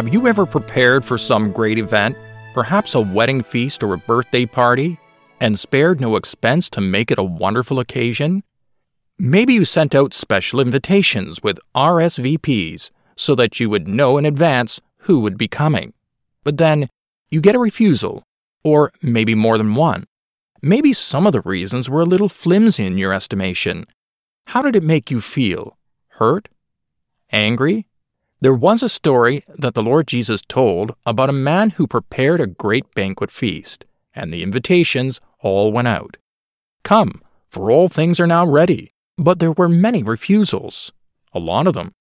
Have 0.00 0.14
you 0.14 0.26
ever 0.26 0.46
prepared 0.46 1.04
for 1.04 1.18
some 1.18 1.52
great 1.52 1.78
event, 1.78 2.16
perhaps 2.54 2.94
a 2.94 3.02
wedding 3.02 3.42
feast 3.42 3.82
or 3.82 3.92
a 3.92 3.98
birthday 3.98 4.46
party, 4.46 4.98
and 5.40 5.60
spared 5.60 6.00
no 6.00 6.16
expense 6.16 6.70
to 6.70 6.80
make 6.80 7.10
it 7.10 7.18
a 7.18 7.22
wonderful 7.22 7.78
occasion? 7.78 8.42
Maybe 9.18 9.52
you 9.52 9.66
sent 9.66 9.94
out 9.94 10.14
special 10.14 10.58
invitations 10.58 11.42
with 11.42 11.60
RSVPs 11.74 12.88
so 13.14 13.34
that 13.34 13.60
you 13.60 13.68
would 13.68 13.86
know 13.86 14.16
in 14.16 14.24
advance 14.24 14.80
who 15.00 15.20
would 15.20 15.36
be 15.36 15.48
coming. 15.48 15.92
But 16.44 16.56
then 16.56 16.88
you 17.28 17.42
get 17.42 17.54
a 17.54 17.58
refusal, 17.58 18.22
or 18.64 18.92
maybe 19.02 19.34
more 19.34 19.58
than 19.58 19.74
one. 19.74 20.06
Maybe 20.62 20.94
some 20.94 21.26
of 21.26 21.34
the 21.34 21.42
reasons 21.42 21.90
were 21.90 22.00
a 22.00 22.06
little 22.06 22.30
flimsy 22.30 22.86
in 22.86 22.96
your 22.96 23.12
estimation. 23.12 23.84
How 24.46 24.62
did 24.62 24.76
it 24.76 24.82
make 24.82 25.10
you 25.10 25.20
feel? 25.20 25.76
Hurt? 26.12 26.48
Angry? 27.30 27.86
There 28.42 28.54
was 28.54 28.82
a 28.82 28.88
story 28.88 29.44
that 29.48 29.74
the 29.74 29.82
Lord 29.82 30.06
Jesus 30.06 30.40
told 30.48 30.94
about 31.04 31.28
a 31.28 31.34
man 31.34 31.70
who 31.70 31.86
prepared 31.86 32.40
a 32.40 32.46
great 32.46 32.94
banquet 32.94 33.30
feast, 33.30 33.84
and 34.14 34.32
the 34.32 34.42
invitations 34.42 35.20
all 35.40 35.72
went 35.72 35.88
out. 35.88 36.16
Come, 36.82 37.20
for 37.50 37.70
all 37.70 37.88
things 37.88 38.18
are 38.18 38.26
now 38.26 38.46
ready. 38.46 38.88
But 39.18 39.40
there 39.40 39.52
were 39.52 39.68
many 39.68 40.02
refusals, 40.02 40.90
a 41.34 41.38
lot 41.38 41.66
of 41.66 41.74
them. 41.74 41.92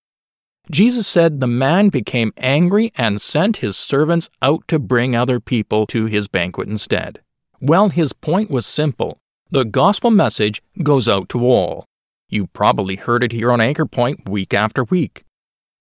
Jesus 0.71 1.07
said 1.07 1.41
the 1.41 1.47
man 1.47 1.89
became 1.89 2.31
angry 2.37 2.93
and 2.95 3.21
sent 3.21 3.57
his 3.57 3.75
servants 3.75 4.29
out 4.41 4.65
to 4.69 4.79
bring 4.79 5.15
other 5.15 5.41
people 5.41 5.85
to 5.87 6.05
his 6.05 6.29
banquet 6.29 6.69
instead. 6.69 7.19
Well, 7.59 7.89
his 7.89 8.13
point 8.13 8.49
was 8.49 8.65
simple. 8.65 9.17
The 9.51 9.65
gospel 9.65 10.11
message 10.11 10.63
goes 10.83 11.09
out 11.09 11.27
to 11.29 11.45
all. 11.45 11.85
You 12.29 12.47
probably 12.47 12.95
heard 12.95 13.25
it 13.25 13.33
here 13.33 13.51
on 13.51 13.59
Anchor 13.59 13.85
Point 13.85 14.29
week 14.29 14.53
after 14.53 14.85
week. 14.85 15.25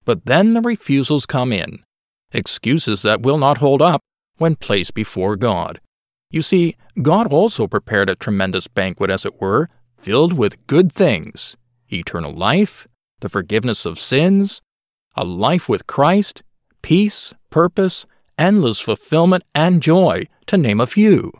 But 0.08 0.24
then 0.24 0.54
the 0.54 0.62
refusals 0.62 1.26
come 1.26 1.52
in, 1.52 1.80
excuses 2.32 3.02
that 3.02 3.20
will 3.20 3.36
not 3.36 3.58
hold 3.58 3.82
up 3.82 4.00
when 4.38 4.56
placed 4.56 4.94
before 4.94 5.36
God. 5.36 5.82
You 6.30 6.40
see, 6.40 6.76
God 7.02 7.30
also 7.30 7.66
prepared 7.66 8.08
a 8.08 8.14
tremendous 8.14 8.68
banquet, 8.68 9.10
as 9.10 9.26
it 9.26 9.38
were, 9.38 9.68
filled 9.98 10.32
with 10.32 10.66
good 10.66 10.90
things 10.90 11.58
eternal 11.92 12.32
life, 12.32 12.88
the 13.20 13.28
forgiveness 13.28 13.84
of 13.84 14.00
sins, 14.00 14.62
a 15.14 15.24
life 15.24 15.68
with 15.68 15.86
Christ, 15.86 16.42
peace, 16.80 17.34
purpose, 17.50 18.06
endless 18.38 18.80
fulfillment, 18.80 19.44
and 19.54 19.82
joy, 19.82 20.22
to 20.46 20.56
name 20.56 20.80
a 20.80 20.86
few. 20.86 21.32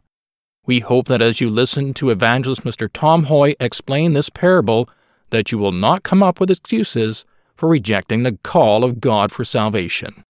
We 0.67 0.81
hope 0.81 1.09
that 1.09 1.23
as 1.23 1.41
you 1.41 1.49
listen 1.49 1.95
to 1.95 2.11
evangelist 2.11 2.65
Mr. 2.65 2.91
Tom 2.93 3.25
Hoy 3.25 3.55
explain 3.59 4.13
this 4.13 4.29
parable, 4.29 4.91
that 5.31 5.53
you 5.53 5.57
will 5.57 5.73
not 5.73 6.03
come 6.03 6.23
up 6.23 6.39
with 6.39 6.51
excuses 6.51 7.25
for 7.59 7.69
rejecting 7.69 8.23
the 8.23 8.39
call 8.43 8.85
of 8.85 9.01
God 9.01 9.33
for 9.33 9.45
salvation. 9.45 10.25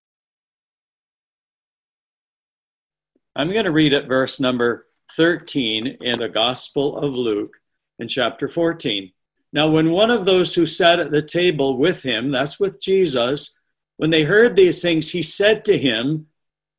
I'm 3.37 3.53
going 3.53 3.67
to 3.67 3.71
read 3.71 3.93
at 3.93 4.09
verse 4.09 4.41
number 4.41 4.87
13 5.15 5.99
in 6.01 6.19
the 6.19 6.31
Gospel 6.31 6.97
of 6.97 7.17
Luke 7.17 7.59
in 7.99 8.09
chapter 8.09 8.49
14. 8.49 9.13
Now, 9.53 9.69
when 9.69 9.91
one 9.91 10.11
of 10.11 10.25
those 10.25 10.55
who 10.55 10.67
sat 10.67 10.99
at 10.99 11.11
the 11.11 11.23
table 11.23 11.77
with 11.77 12.03
him, 12.03 12.31
that's 12.31 12.59
with 12.59 12.81
Jesus, 12.81 13.59
when 13.99 14.11
they 14.11 14.25
heard 14.25 14.57
these 14.57 14.81
things, 14.81 15.11
he 15.11 15.23
said 15.23 15.65
to 15.67 15.79
him, 15.79 16.27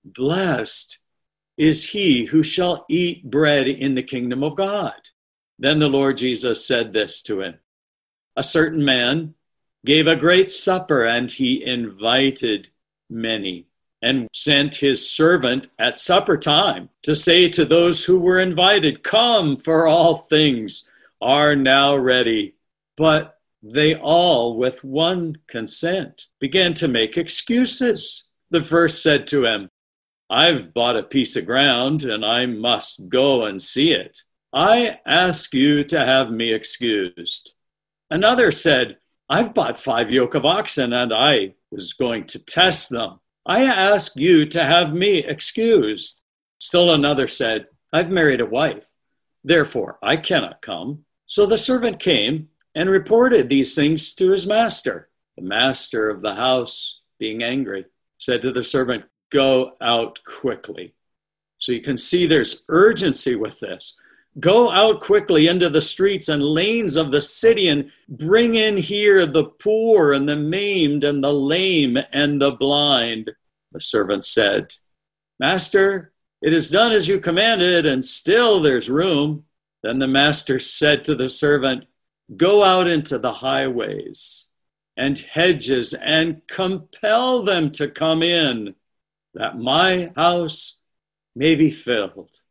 Blessed 0.04 1.00
is 1.58 1.90
he 1.90 2.26
who 2.26 2.42
shall 2.42 2.86
eat 2.90 3.30
bread 3.30 3.68
in 3.68 3.96
the 3.96 4.04
kingdom 4.04 4.44
of 4.44 4.56
God. 4.56 5.10
Then 5.60 5.80
the 5.80 5.88
Lord 5.90 6.18
Jesus 6.18 6.66
said 6.66 6.94
this 6.94 7.22
to 7.24 7.42
him 7.42 7.60
A 8.36 8.44
certain 8.44 8.84
man 8.84 9.36
gave 9.86 10.08
a 10.08 10.16
great 10.16 10.50
supper, 10.50 11.06
and 11.06 11.32
he 11.32 11.64
invited 11.64 12.70
many, 13.10 13.68
and 14.02 14.28
sent 14.34 14.76
his 14.76 15.10
servant 15.10 15.68
at 15.78 16.00
supper 16.00 16.38
time 16.38 16.90
to 17.04 17.16
say 17.16 17.50
to 17.50 17.66
those 17.66 18.06
who 18.06 18.20
were 18.20 18.40
invited, 18.40 19.04
Come, 19.04 19.58
for 19.58 19.88
all 19.88 20.16
things 20.16 20.90
are 21.22 21.56
now 21.56 21.96
ready. 21.96 22.56
But 22.96 23.40
they 23.62 23.96
all, 23.96 24.58
with 24.58 24.84
one 24.84 25.38
consent, 25.48 26.28
began 26.40 26.74
to 26.76 26.88
make 26.88 27.18
excuses. 27.18 28.26
The 28.50 28.62
first 28.62 29.04
said 29.04 29.28
to 29.28 29.46
him, 29.46 29.70
I've 30.30 30.74
bought 30.74 30.98
a 30.98 31.04
piece 31.04 31.36
of 31.36 31.46
ground 31.46 32.04
and 32.04 32.24
I 32.24 32.46
must 32.46 33.10
go 33.10 33.46
and 33.46 33.62
see 33.62 33.92
it. 33.92 34.20
I 34.54 35.00
ask 35.06 35.54
you 35.54 35.84
to 35.86 36.06
have 36.06 36.32
me 36.32 36.54
excused. 36.54 37.54
Another 38.10 38.52
said, 38.52 38.98
I've 39.30 39.54
bought 39.54 39.78
five 39.78 40.10
yoke 40.10 40.34
of 40.34 40.46
oxen 40.46 40.92
and 40.92 41.14
I 41.14 41.54
was 41.72 41.94
going 41.94 42.26
to 42.28 42.44
test 42.44 42.90
them. 42.90 43.20
I 43.46 43.64
ask 43.64 44.16
you 44.16 44.46
to 44.46 44.64
have 44.64 44.94
me 44.94 45.20
excused. 45.20 46.22
Still 46.60 46.94
another 46.94 47.28
said, 47.28 47.68
I've 47.94 48.10
married 48.10 48.42
a 48.42 48.46
wife. 48.46 48.88
Therefore, 49.44 50.00
I 50.02 50.18
cannot 50.18 50.62
come. 50.62 51.06
So 51.28 51.46
the 51.46 51.58
servant 51.58 52.00
came 52.00 52.50
and 52.74 52.90
reported 52.90 53.50
these 53.50 53.76
things 53.76 54.14
to 54.16 54.32
his 54.32 54.48
master. 54.48 55.10
The 55.38 55.44
master 55.44 56.10
of 56.10 56.22
the 56.22 56.36
house, 56.36 57.02
being 57.20 57.44
angry, 57.44 57.86
said 58.18 58.42
to 58.42 58.52
the 58.52 58.64
servant, 58.64 59.06
Go 59.32 59.74
out 59.80 60.20
quickly. 60.26 60.96
So 61.60 61.72
you 61.72 61.82
can 61.82 61.98
see 61.98 62.26
there's 62.26 62.64
urgency 62.68 63.36
with 63.36 63.60
this. 63.60 63.96
Go 64.40 64.70
out 64.70 65.02
quickly 65.02 65.48
into 65.48 65.70
the 65.70 65.82
streets 65.82 66.30
and 66.30 66.44
lanes 66.44 66.96
of 66.96 67.12
the 67.12 67.22
city 67.22 67.68
and 67.68 67.92
bring 68.08 68.56
in 68.56 68.78
here 68.78 69.26
the 69.26 69.46
poor 69.46 70.14
and 70.14 70.30
the 70.30 70.36
maimed 70.36 71.04
and 71.04 71.24
the 71.24 71.34
lame 71.34 71.98
and 72.14 72.42
the 72.42 72.52
blind. 72.52 73.32
The 73.72 73.82
servant 73.82 74.26
said, 74.26 74.76
Master, 75.40 76.14
it 76.42 76.54
is 76.54 76.70
done 76.70 76.92
as 76.92 77.08
you 77.08 77.20
commanded, 77.20 77.86
and 77.86 78.06
still 78.06 78.62
there's 78.62 78.90
room. 78.90 79.46
Then 79.84 80.00
the 80.00 80.08
master 80.08 80.60
said 80.60 81.04
to 81.06 81.16
the 81.16 81.30
servant, 81.30 81.86
Go 82.36 82.64
out 82.64 82.88
into 82.88 83.18
the 83.18 83.34
highways 83.34 84.48
and 84.96 85.18
hedges 85.18 85.94
and 85.94 86.42
compel 86.48 87.44
them 87.44 87.72
to 87.72 87.88
come 87.88 88.22
in, 88.22 88.76
that 89.34 89.58
my 89.58 90.12
house 90.16 90.80
may 91.36 91.56
be 91.56 91.70
filled. 91.70 92.42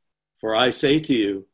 For 0.41 0.57
I 0.57 0.71
say 0.71 0.99
to 1.01 1.15
you, 1.15 1.47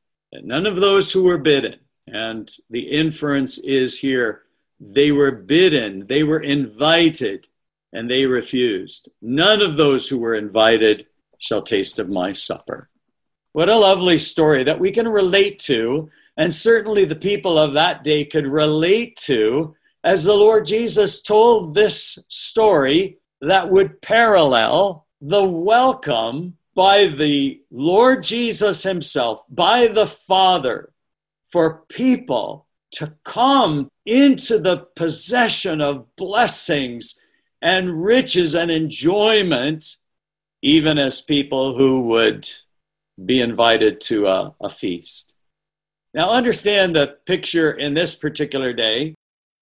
none 0.43 0.67
of 0.67 0.77
those 0.77 1.13
who 1.13 1.25
were 1.25 1.39
bidden, 1.39 1.77
and 2.07 2.51
the 2.69 2.91
inference 2.91 3.59
is 3.59 3.99
here, 4.01 4.43
they 4.81 5.13
were 5.13 5.31
bidden, 5.31 6.07
they 6.09 6.23
were 6.23 6.41
invited, 6.41 7.49
and 7.93 8.11
they 8.11 8.25
refused. 8.25 9.09
None 9.23 9.63
of 9.63 9.77
those 9.77 10.09
who 10.09 10.19
were 10.19 10.35
invited 10.35 11.07
shall 11.39 11.63
taste 11.63 11.99
of 11.99 12.09
my 12.09 12.33
supper. 12.33 12.89
What 13.53 13.69
a 13.69 13.77
lovely 13.77 14.19
story 14.19 14.65
that 14.65 14.81
we 14.81 14.91
can 14.91 15.07
relate 15.07 15.59
to, 15.61 16.11
and 16.37 16.53
certainly 16.53 17.05
the 17.05 17.15
people 17.15 17.57
of 17.57 17.75
that 17.75 18.03
day 18.03 18.25
could 18.25 18.47
relate 18.47 19.17
to, 19.25 19.77
as 20.03 20.25
the 20.25 20.35
Lord 20.35 20.67
Jesus 20.67 21.23
told 21.23 21.75
this 21.75 22.19
story 22.29 23.19
that 23.41 23.71
would 23.71 24.03
parallel 24.03 25.07
the 25.21 25.45
welcome 25.45 26.57
by 26.75 27.07
the 27.07 27.61
Lord 27.71 28.23
Jesus 28.23 28.83
Himself, 28.83 29.45
by 29.49 29.87
the 29.87 30.07
Father, 30.07 30.93
for 31.47 31.85
people 31.89 32.67
to 32.93 33.15
come 33.25 33.89
into 34.05 34.59
the 34.59 34.87
possession 34.97 35.81
of 35.81 36.15
blessings 36.17 37.21
and 37.63 38.05
riches 38.05 38.55
and 38.55 38.71
enjoyment, 38.71 39.97
even 40.63 40.99
as 40.99 41.21
people 41.21 41.77
who 41.77 42.03
would 42.03 42.49
be 43.25 43.41
invited 43.41 44.01
to 44.01 44.27
a, 44.27 44.55
a 44.61 44.69
feast. 44.69 45.35
Now, 46.13 46.31
understand 46.31 46.95
the 46.95 47.17
picture 47.27 47.73
in 47.73 47.95
this 47.95 48.15
particular 48.15 48.73
day. 48.73 49.15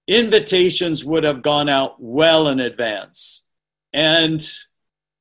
Invitations 0.07 1.05
would 1.05 1.25
have 1.25 1.43
gone 1.43 1.69
out 1.69 1.97
well 1.99 2.49
in 2.49 2.61
advance. 2.61 3.49
And 3.93 4.43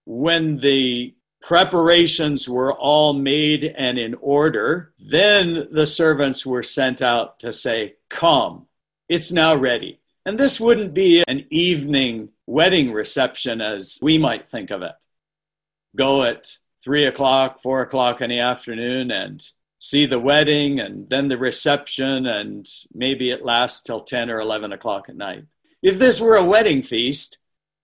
when 0.05 0.57
the 0.57 1.13
preparations 1.41 2.47
were 2.47 2.73
all 2.73 3.13
made 3.13 3.63
and 3.63 3.97
in 3.97 4.13
order, 4.15 4.93
then 4.99 5.67
the 5.71 5.87
servants 5.87 6.45
were 6.45 6.63
sent 6.63 7.01
out 7.01 7.39
to 7.39 7.51
say, 7.51 7.95
Come, 8.09 8.67
it's 9.09 9.31
now 9.31 9.55
ready. 9.55 9.99
And 10.25 10.37
this 10.37 10.59
wouldn't 10.59 10.93
be 10.93 11.23
an 11.27 11.45
evening 11.49 12.29
wedding 12.45 12.93
reception 12.93 13.59
as 13.59 13.97
we 14.01 14.17
might 14.17 14.47
think 14.47 14.69
of 14.69 14.83
it. 14.83 14.93
Go 15.95 16.23
at 16.23 16.57
three 16.83 17.05
o'clock, 17.05 17.59
four 17.59 17.81
o'clock 17.81 18.21
in 18.21 18.29
the 18.29 18.39
afternoon 18.39 19.11
and 19.11 19.43
see 19.79 20.05
the 20.05 20.19
wedding 20.19 20.79
and 20.79 21.09
then 21.09 21.27
the 21.27 21.37
reception, 21.37 22.27
and 22.27 22.67
maybe 22.93 23.31
it 23.31 23.43
lasts 23.43 23.81
till 23.81 24.01
10 24.01 24.29
or 24.29 24.39
11 24.39 24.71
o'clock 24.71 25.09
at 25.09 25.15
night. 25.15 25.45
If 25.81 25.97
this 25.97 26.21
were 26.21 26.35
a 26.35 26.45
wedding 26.45 26.83
feast, 26.83 27.39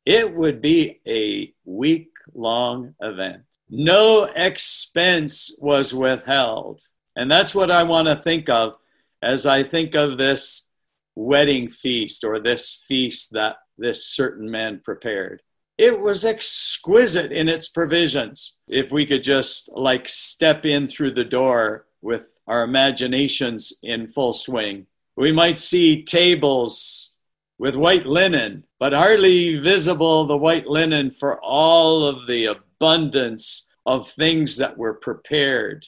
it 0.06 0.36
would 0.36 0.62
be 0.62 1.02
a 1.08 1.54
week 1.66 2.12
long 2.38 2.96
event. 3.02 3.44
No 3.70 4.24
expense 4.24 5.54
was 5.60 5.94
withheld. 5.94 6.82
And 7.16 7.30
that's 7.30 7.56
what 7.56 7.72
I 7.72 7.84
want 7.84 8.08
to 8.08 8.16
think 8.16 8.48
of 8.48 8.78
as 9.22 9.46
I 9.46 9.64
think 9.64 9.96
of 9.96 10.18
this 10.18 10.70
wedding 11.16 11.68
feast 11.68 12.24
or 12.24 12.40
this 12.40 12.86
feast 12.88 13.34
that 13.34 13.58
this 13.78 14.06
certain 14.06 14.50
man 14.50 14.82
prepared. 14.84 15.42
It 15.78 16.00
was 16.00 16.26
exquisite 16.26 17.32
in 17.32 17.50
its 17.50 17.68
provisions. 17.68 18.58
If 18.68 18.92
we 18.92 19.06
could 19.06 19.24
just 19.24 19.70
like 19.72 20.08
step 20.08 20.66
in 20.66 20.88
through 20.88 21.12
the 21.12 21.24
door 21.24 21.88
with 22.02 22.30
our 22.48 22.64
imaginations 22.64 23.74
in 23.84 24.08
full 24.08 24.34
swing, 24.34 24.88
we 25.16 25.32
might 25.32 25.58
see 25.58 26.04
tables 26.04 27.14
with 27.60 27.76
white 27.76 28.06
linen, 28.06 28.64
but 28.80 28.94
hardly 28.94 29.58
visible 29.58 30.26
the 30.26 30.38
white 30.38 30.68
linen 30.68 31.12
for 31.12 31.42
all 31.42 32.06
of 32.06 32.28
the 32.28 32.46
abundance 32.46 33.68
of 33.86 34.10
things 34.10 34.58
that 34.58 34.78
were 34.78 34.94
prepared 34.94 35.88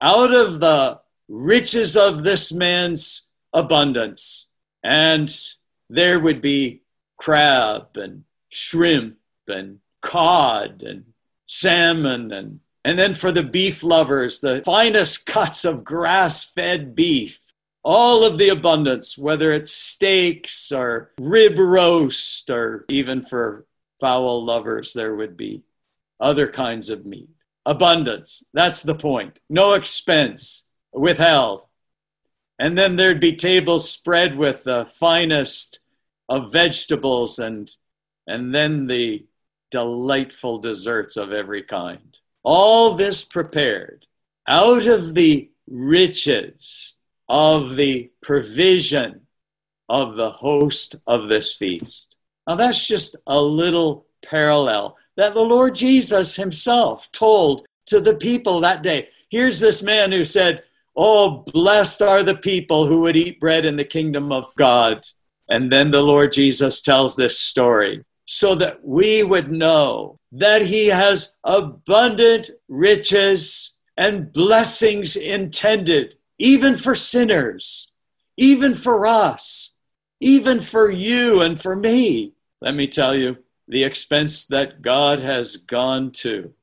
out 0.00 0.32
of 0.32 0.60
the 0.60 1.00
riches 1.28 1.96
of 1.96 2.24
this 2.24 2.52
man's 2.52 3.28
abundance. 3.52 4.50
And 4.82 5.34
there 5.88 6.20
would 6.20 6.40
be 6.40 6.82
crab 7.18 7.96
and 7.96 8.24
shrimp 8.48 9.16
and 9.48 9.78
cod 10.00 10.82
and 10.82 11.04
salmon 11.46 12.32
and 12.32 12.60
and 12.82 12.98
then 12.98 13.12
for 13.12 13.30
the 13.30 13.42
beef 13.42 13.82
lovers 13.82 14.40
the 14.40 14.62
finest 14.64 15.26
cuts 15.26 15.64
of 15.64 15.84
grass-fed 15.84 16.94
beef 16.94 17.49
all 17.82 18.24
of 18.24 18.36
the 18.38 18.48
abundance 18.48 19.16
whether 19.16 19.52
it's 19.52 19.72
steaks 19.72 20.70
or 20.70 21.12
rib 21.18 21.58
roast 21.58 22.50
or 22.50 22.84
even 22.88 23.22
for 23.22 23.66
fowl 23.98 24.44
lovers 24.44 24.92
there 24.92 25.14
would 25.14 25.36
be 25.36 25.62
other 26.20 26.46
kinds 26.46 26.90
of 26.90 27.06
meat. 27.06 27.30
Abundance. 27.66 28.44
That's 28.52 28.82
the 28.82 28.94
point. 28.94 29.40
No 29.48 29.72
expense 29.72 30.70
withheld. 30.92 31.64
And 32.58 32.76
then 32.76 32.96
there'd 32.96 33.20
be 33.20 33.36
tables 33.36 33.90
spread 33.90 34.36
with 34.36 34.64
the 34.64 34.84
finest 34.84 35.80
of 36.28 36.52
vegetables 36.52 37.38
and, 37.38 37.70
and 38.26 38.54
then 38.54 38.86
the 38.86 39.26
delightful 39.70 40.58
desserts 40.58 41.16
of 41.16 41.32
every 41.32 41.62
kind. 41.62 42.18
All 42.42 42.94
this 42.94 43.24
prepared 43.24 44.06
out 44.46 44.86
of 44.86 45.14
the 45.14 45.50
riches 45.66 46.94
of 47.30 47.76
the 47.76 48.10
provision 48.20 49.20
of 49.88 50.16
the 50.16 50.32
host 50.32 50.96
of 51.06 51.28
this 51.28 51.54
feast. 51.54 52.16
Now, 52.46 52.56
that's 52.56 52.88
just 52.88 53.14
a 53.28 53.40
little 53.40 54.06
parallel 54.22 54.96
that 55.16 55.34
the 55.34 55.40
Lord 55.40 55.76
Jesus 55.76 56.34
himself 56.34 57.10
told 57.12 57.64
to 57.86 58.00
the 58.00 58.16
people 58.16 58.60
that 58.60 58.82
day. 58.82 59.08
Here's 59.28 59.60
this 59.60 59.80
man 59.80 60.10
who 60.10 60.24
said, 60.24 60.64
Oh, 60.96 61.44
blessed 61.52 62.02
are 62.02 62.24
the 62.24 62.34
people 62.34 62.86
who 62.86 63.02
would 63.02 63.16
eat 63.16 63.38
bread 63.38 63.64
in 63.64 63.76
the 63.76 63.84
kingdom 63.84 64.32
of 64.32 64.52
God. 64.56 65.06
And 65.48 65.70
then 65.70 65.92
the 65.92 66.02
Lord 66.02 66.32
Jesus 66.32 66.82
tells 66.82 67.14
this 67.14 67.38
story 67.38 68.04
so 68.26 68.56
that 68.56 68.84
we 68.84 69.22
would 69.22 69.52
know 69.52 70.18
that 70.32 70.62
he 70.62 70.88
has 70.88 71.36
abundant 71.44 72.50
riches 72.68 73.72
and 73.96 74.32
blessings 74.32 75.16
intended, 75.16 76.16
even 76.40 76.74
for 76.74 76.94
sinners, 76.94 77.92
even 78.38 78.74
for 78.74 79.06
us, 79.06 79.76
even 80.20 80.58
for 80.58 80.90
you 80.90 81.42
and 81.42 81.60
for 81.60 81.76
me. 81.76 82.32
Let 82.62 82.74
me 82.74 82.88
tell 82.88 83.14
you, 83.14 83.36
the 83.68 83.84
expense 83.84 84.46
that 84.46 84.80
God 84.80 85.20
has 85.20 85.56
gone 85.56 86.10
to 86.12 86.54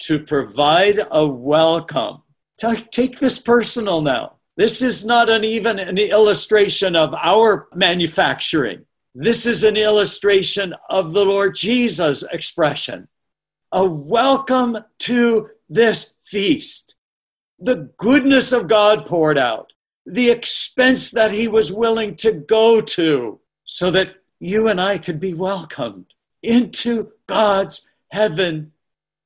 to 0.00 0.18
provide 0.20 1.00
a 1.10 1.26
welcome. 1.26 2.22
Take 2.58 3.18
this 3.18 3.38
personal 3.38 4.00
now. 4.00 4.36
This 4.56 4.82
is 4.82 5.04
not 5.04 5.28
an 5.28 5.44
even 5.44 5.80
an 5.80 5.98
illustration 5.98 6.94
of 6.94 7.12
our 7.14 7.68
manufacturing. 7.74 8.86
This 9.14 9.46
is 9.46 9.64
an 9.64 9.76
illustration 9.76 10.74
of 10.88 11.12
the 11.12 11.24
Lord 11.24 11.56
Jesus 11.56 12.22
expression. 12.32 13.08
A 13.72 13.84
welcome 13.84 14.78
to 15.00 15.50
this 15.68 16.14
feast. 16.24 16.93
The 17.58 17.90
goodness 17.96 18.52
of 18.52 18.68
God 18.68 19.06
poured 19.06 19.38
out, 19.38 19.72
the 20.04 20.30
expense 20.30 21.10
that 21.12 21.32
he 21.32 21.48
was 21.48 21.72
willing 21.72 22.16
to 22.16 22.32
go 22.32 22.80
to 22.80 23.40
so 23.64 23.90
that 23.90 24.16
you 24.38 24.68
and 24.68 24.80
I 24.80 24.98
could 24.98 25.20
be 25.20 25.34
welcomed 25.34 26.14
into 26.42 27.12
God's 27.26 27.90
heaven 28.10 28.72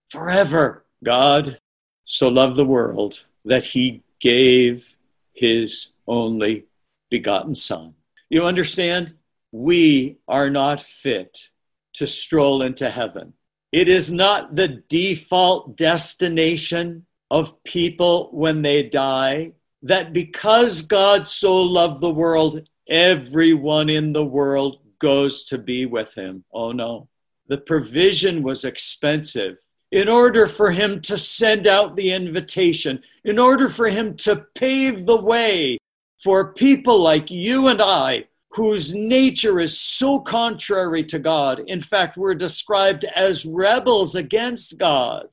forever. 0.09 0.85
God 1.03 1.59
so 2.05 2.29
loved 2.29 2.57
the 2.57 2.65
world 2.65 3.25
that 3.45 3.67
he 3.67 4.03
gave 4.21 4.97
his 5.33 5.93
only 6.07 6.67
begotten 7.11 7.55
Son. 7.55 7.95
You 8.29 8.45
understand? 8.45 9.15
We 9.53 10.19
are 10.29 10.51
not 10.51 10.81
fit 10.81 11.49
to 11.95 12.07
stroll 12.07 12.63
into 12.63 12.91
heaven. 12.91 13.35
It 13.73 13.89
is 13.89 14.11
not 14.11 14.57
the 14.57 14.69
default 14.69 15.77
destination 15.77 17.07
of 17.31 17.63
people 17.65 18.31
when 18.33 18.63
they 18.63 18.83
die, 18.83 19.53
that 19.83 20.13
because 20.13 20.83
God 20.83 21.27
so 21.27 21.57
loved 21.57 22.01
the 22.01 22.11
world, 22.11 22.67
everyone 22.89 23.89
in 23.89 24.13
the 24.13 24.25
world 24.25 24.79
goes 24.99 25.45
to 25.45 25.59
be 25.59 25.87
with 25.87 26.15
him. 26.15 26.45
Oh 26.53 26.73
no. 26.73 27.09
The 27.47 27.59
provision 27.59 28.43
was 28.43 28.65
expensive. 28.65 29.57
In 29.91 30.09
order 30.09 30.47
for 30.47 30.71
him 30.71 31.01
to 31.03 31.17
send 31.17 31.67
out 31.67 31.97
the 31.97 32.13
invitation, 32.13 33.03
in 33.25 33.39
order 33.39 33.71
for 33.71 33.89
him 33.89 34.17
to 34.19 34.47
pave 34.55 35.07
the 35.07 35.17
way 35.17 35.79
for 36.23 36.53
people 36.53 36.99
like 37.01 37.31
you 37.31 37.69
and 37.69 37.81
I, 37.81 38.25
whose 38.51 38.95
nature 38.95 39.61
is 39.61 39.79
so 39.79 40.19
contrary 40.19 41.05
to 41.05 41.19
God. 41.19 41.61
In 41.67 41.81
fact, 41.81 42.17
we're 42.17 42.35
described 42.35 43.05
as 43.05 43.47
rebels 43.47 44.15
against 44.15 44.79
God. 44.79 45.29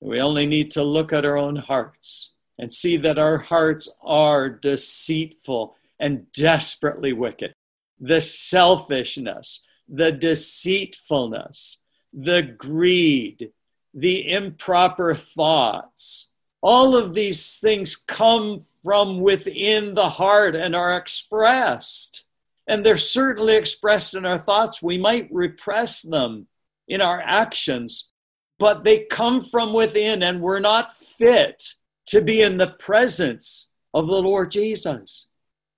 We 0.00 0.20
only 0.20 0.46
need 0.46 0.70
to 0.72 0.82
look 0.82 1.12
at 1.12 1.24
our 1.24 1.36
own 1.36 1.56
hearts 1.56 2.34
and 2.58 2.72
see 2.72 2.96
that 2.98 3.18
our 3.18 3.38
hearts 3.38 3.88
are 4.02 4.48
deceitful 4.48 5.76
and 5.98 6.30
desperately 6.32 7.12
wicked 7.12 7.54
the 7.98 8.20
selfishness, 8.20 9.60
the 9.88 10.12
deceitfulness, 10.12 11.78
the 12.12 12.42
greed, 12.42 13.52
the 13.94 14.30
improper 14.30 15.14
thoughts. 15.14 16.30
All 16.60 16.96
of 16.96 17.14
these 17.14 17.58
things 17.58 17.96
come 17.96 18.60
from 18.82 19.20
within 19.20 19.94
the 19.94 20.10
heart 20.10 20.56
and 20.56 20.74
are 20.74 20.96
expressed. 20.96 22.24
And 22.66 22.84
they're 22.84 22.96
certainly 22.96 23.54
expressed 23.54 24.14
in 24.14 24.26
our 24.26 24.38
thoughts. 24.38 24.82
We 24.82 24.98
might 24.98 25.28
repress 25.32 26.02
them 26.02 26.48
in 26.88 27.00
our 27.00 27.20
actions, 27.20 28.10
but 28.58 28.84
they 28.84 29.04
come 29.04 29.40
from 29.40 29.72
within, 29.72 30.22
and 30.22 30.40
we're 30.40 30.60
not 30.60 30.92
fit 30.92 31.74
to 32.06 32.20
be 32.20 32.40
in 32.40 32.56
the 32.56 32.68
presence 32.68 33.70
of 33.92 34.06
the 34.06 34.22
Lord 34.22 34.50
Jesus. 34.50 35.26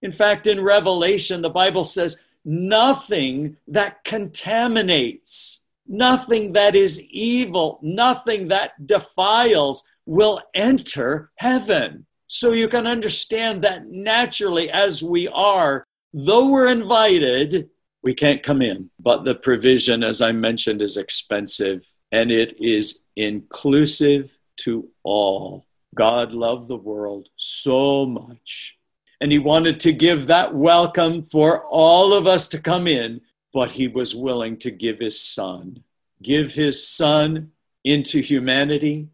In 0.02 0.12
fact, 0.12 0.46
in 0.46 0.62
Revelation, 0.62 1.42
the 1.42 1.50
Bible 1.50 1.84
says, 1.84 2.20
nothing 2.44 3.56
that 3.66 4.04
contaminates, 4.04 5.62
nothing 5.86 6.52
that 6.52 6.74
is 6.74 7.02
evil, 7.10 7.78
nothing 7.82 8.48
that 8.48 8.86
defiles 8.86 9.88
will 10.06 10.40
enter 10.54 11.30
heaven. 11.36 12.06
So 12.28 12.52
you 12.52 12.68
can 12.68 12.86
understand 12.86 13.62
that 13.62 13.88
naturally, 13.88 14.70
as 14.70 15.02
we 15.02 15.28
are, 15.28 15.84
though 16.12 16.48
we're 16.48 16.68
invited, 16.68 17.70
we 18.02 18.14
can't 18.14 18.42
come 18.42 18.62
in. 18.62 18.90
But 19.00 19.24
the 19.24 19.34
provision, 19.34 20.02
as 20.02 20.22
I 20.22 20.32
mentioned, 20.32 20.80
is 20.80 20.96
expensive 20.96 21.90
and 22.10 22.30
it 22.30 22.56
is 22.60 23.04
inclusive 23.16 24.30
to 24.58 24.88
all. 25.02 25.66
God 25.94 26.32
loved 26.32 26.68
the 26.68 26.76
world 26.76 27.28
so 27.36 28.06
much 28.06 28.78
and 29.20 29.32
he 29.32 29.38
wanted 29.38 29.80
to 29.80 29.92
give 29.92 30.26
that 30.26 30.54
welcome 30.54 31.22
for 31.22 31.64
all 31.64 32.12
of 32.12 32.26
us 32.26 32.46
to 32.48 32.60
come 32.60 32.86
in, 32.86 33.20
but 33.52 33.72
he 33.72 33.88
was 33.88 34.14
willing 34.14 34.56
to 34.58 34.70
give 34.70 35.00
his 35.00 35.20
son, 35.20 35.82
give 36.22 36.54
his 36.54 36.86
son 36.86 37.50
into 37.84 38.20
humanity, 38.20 39.08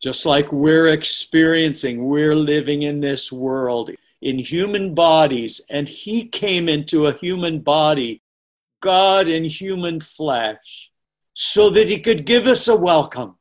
just 0.00 0.24
like 0.24 0.52
we're 0.52 0.88
experiencing, 0.88 2.04
we're 2.04 2.36
living 2.36 2.82
in 2.82 3.00
this 3.00 3.32
world 3.32 3.90
in 4.20 4.38
human 4.38 4.94
bodies, 4.94 5.60
and 5.70 5.88
He 5.88 6.24
came 6.24 6.68
into 6.68 7.06
a 7.06 7.16
human 7.16 7.60
body, 7.60 8.22
God 8.80 9.28
in 9.28 9.44
human 9.44 10.00
flesh, 10.00 10.90
so 11.38 11.70
that 11.70 11.88
He 11.88 12.00
could 12.00 12.24
give 12.24 12.46
us 12.46 12.66
a 12.66 12.76
welcome, 12.76 13.36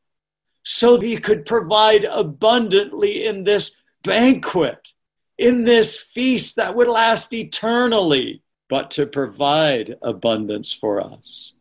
so 0.63 0.98
that 0.98 1.06
He 1.06 1.18
could 1.18 1.46
provide 1.46 2.04
abundantly 2.04 3.25
in 3.25 3.44
this 3.44 3.82
banquet, 4.04 4.94
in 5.38 5.63
this 5.63 6.00
feast 6.00 6.56
that 6.58 6.75
would 6.75 6.88
last 6.88 7.34
eternally, 7.34 8.44
but 8.70 8.92
to 8.92 9.06
provide 9.06 9.96
abundance 10.01 10.74
for 10.74 11.01
us 11.01 11.58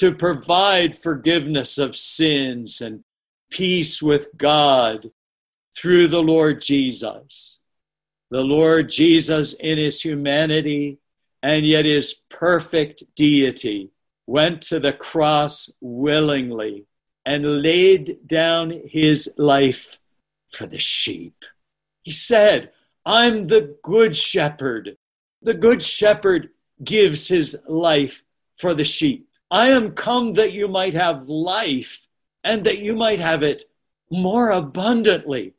to 0.00 0.14
provide 0.14 0.96
forgiveness 0.96 1.76
of 1.76 1.94
sins 1.94 2.80
and 2.80 3.04
peace 3.50 4.02
with 4.02 4.28
God 4.38 5.10
through 5.76 6.08
the 6.08 6.22
Lord 6.22 6.62
Jesus. 6.62 7.60
The 8.30 8.40
Lord 8.40 8.88
Jesus, 8.88 9.52
in 9.52 9.76
his 9.76 10.00
humanity 10.00 11.00
and 11.42 11.66
yet 11.66 11.84
his 11.84 12.14
perfect 12.30 13.14
deity, 13.14 13.90
went 14.30 14.62
to 14.62 14.78
the 14.78 14.92
cross 14.92 15.72
willingly 15.80 16.86
and 17.26 17.62
laid 17.62 18.16
down 18.28 18.70
his 18.86 19.34
life 19.36 19.98
for 20.48 20.68
the 20.68 20.78
sheep. 20.78 21.44
He 22.02 22.12
said, 22.12 22.70
I'm 23.04 23.48
the 23.48 23.76
good 23.82 24.14
shepherd. 24.14 24.96
The 25.42 25.54
good 25.54 25.82
shepherd 25.82 26.50
gives 26.84 27.26
his 27.26 27.60
life 27.66 28.22
for 28.56 28.72
the 28.72 28.84
sheep. 28.84 29.28
I 29.50 29.70
am 29.70 29.94
come 29.94 30.34
that 30.34 30.52
you 30.52 30.68
might 30.68 30.94
have 30.94 31.28
life 31.28 32.06
and 32.44 32.62
that 32.62 32.78
you 32.78 32.94
might 32.94 33.18
have 33.18 33.42
it 33.42 33.64
more 34.12 34.52
abundantly. 34.52 35.54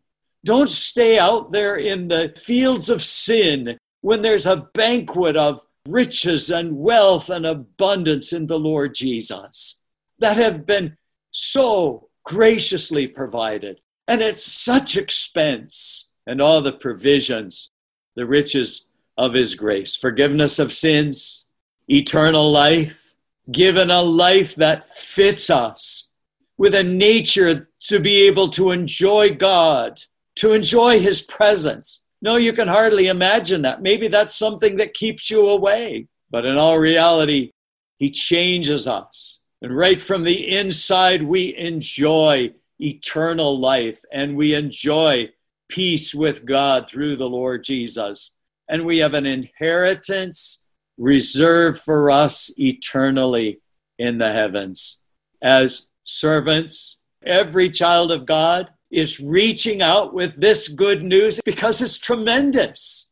Don't 0.45 0.69
stay 0.69 1.19
out 1.19 1.51
there 1.51 1.75
in 1.75 2.07
the 2.07 2.33
fields 2.37 2.89
of 2.89 3.03
sin 3.03 3.77
when 3.99 4.21
there's 4.21 4.45
a 4.45 4.69
banquet 4.73 5.35
of 5.35 5.61
riches 5.87 6.49
and 6.49 6.77
wealth 6.77 7.29
and 7.29 7.45
abundance 7.45 8.31
in 8.33 8.47
the 8.47 8.59
Lord 8.59 8.93
Jesus 8.93 9.81
that 10.19 10.37
have 10.37 10.65
been 10.65 10.97
so 11.31 12.09
graciously 12.23 13.07
provided 13.07 13.81
and 14.07 14.21
at 14.21 14.37
such 14.37 14.95
expense 14.95 16.11
and 16.27 16.39
all 16.39 16.61
the 16.61 16.71
provisions, 16.71 17.71
the 18.15 18.25
riches 18.25 18.87
of 19.17 19.33
His 19.33 19.55
grace, 19.55 19.95
forgiveness 19.95 20.59
of 20.59 20.73
sins, 20.73 21.47
eternal 21.87 22.51
life 22.51 23.01
given 23.49 23.89
a 23.89 24.01
life 24.01 24.55
that 24.55 24.93
fits 24.95 25.49
us, 25.49 26.09
with 26.57 26.75
a 26.75 26.83
nature 26.83 27.69
to 27.79 27.99
be 27.99 28.27
able 28.27 28.49
to 28.49 28.71
enjoy 28.71 29.33
God, 29.33 30.01
to 30.35 30.53
enjoy 30.53 30.99
His 30.99 31.21
presence. 31.21 32.00
No, 32.21 32.35
you 32.35 32.53
can 32.53 32.67
hardly 32.67 33.07
imagine 33.07 33.63
that. 33.63 33.81
Maybe 33.81 34.07
that's 34.07 34.35
something 34.35 34.77
that 34.77 34.93
keeps 34.93 35.29
you 35.31 35.47
away. 35.47 36.07
But 36.29 36.45
in 36.45 36.57
all 36.57 36.77
reality, 36.77 37.51
He 37.97 38.11
changes 38.11 38.87
us. 38.87 39.39
And 39.61 39.75
right 39.75 39.99
from 39.99 40.23
the 40.23 40.49
inside, 40.55 41.23
we 41.23 41.55
enjoy 41.55 42.51
eternal 42.79 43.59
life 43.59 44.01
and 44.11 44.35
we 44.35 44.53
enjoy 44.55 45.29
peace 45.67 46.13
with 46.13 46.45
God 46.45 46.87
through 46.87 47.15
the 47.15 47.29
Lord 47.29 47.63
Jesus. 47.63 48.37
And 48.67 48.85
we 48.85 48.99
have 48.99 49.13
an 49.13 49.25
inheritance 49.25 50.67
reserved 50.97 51.79
for 51.79 52.09
us 52.09 52.51
eternally 52.57 53.61
in 53.97 54.17
the 54.17 54.31
heavens. 54.31 54.99
As 55.41 55.89
servants, 56.03 56.97
every 57.23 57.69
child 57.69 58.11
of 58.11 58.25
God 58.25 58.71
is 58.91 59.19
reaching 59.19 59.81
out 59.81 60.13
with 60.13 60.35
this 60.35 60.67
good 60.67 61.01
news 61.01 61.39
because 61.45 61.81
it's 61.81 61.97
tremendous. 61.97 63.09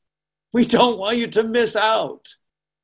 We 0.51 0.65
don't 0.65 0.97
want 0.97 1.17
you 1.17 1.27
to 1.27 1.43
miss 1.43 1.75
out. 1.75 2.35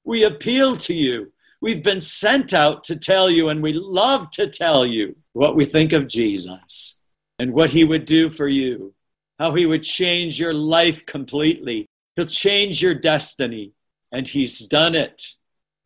We 0.04 0.24
appeal 0.24 0.78
to 0.78 0.96
you. 0.96 1.34
We've 1.62 1.84
been 1.84 2.02
sent 2.02 2.54
out 2.54 2.84
to 2.86 2.96
tell 2.96 3.30
you, 3.30 3.50
and 3.50 3.62
we 3.62 3.74
love 3.74 4.30
to 4.32 4.48
tell 4.48 4.86
you 4.86 5.16
what 5.34 5.56
we 5.56 5.66
think 5.66 5.94
of 5.94 6.08
Jesus 6.08 7.00
and 7.40 7.54
what 7.54 7.72
he 7.72 7.84
would 7.84 8.06
do 8.06 8.30
for 8.30 8.48
you, 8.48 8.94
how 9.40 9.56
he 9.56 9.66
would 9.66 9.84
change 9.84 10.40
your 10.40 10.54
life 10.54 11.06
completely. 11.06 11.88
He'll 12.16 12.28
change 12.28 12.82
your 12.82 12.94
destiny. 12.94 13.74
And 14.12 14.28
he's 14.28 14.60
done 14.60 14.96
it. 14.96 15.34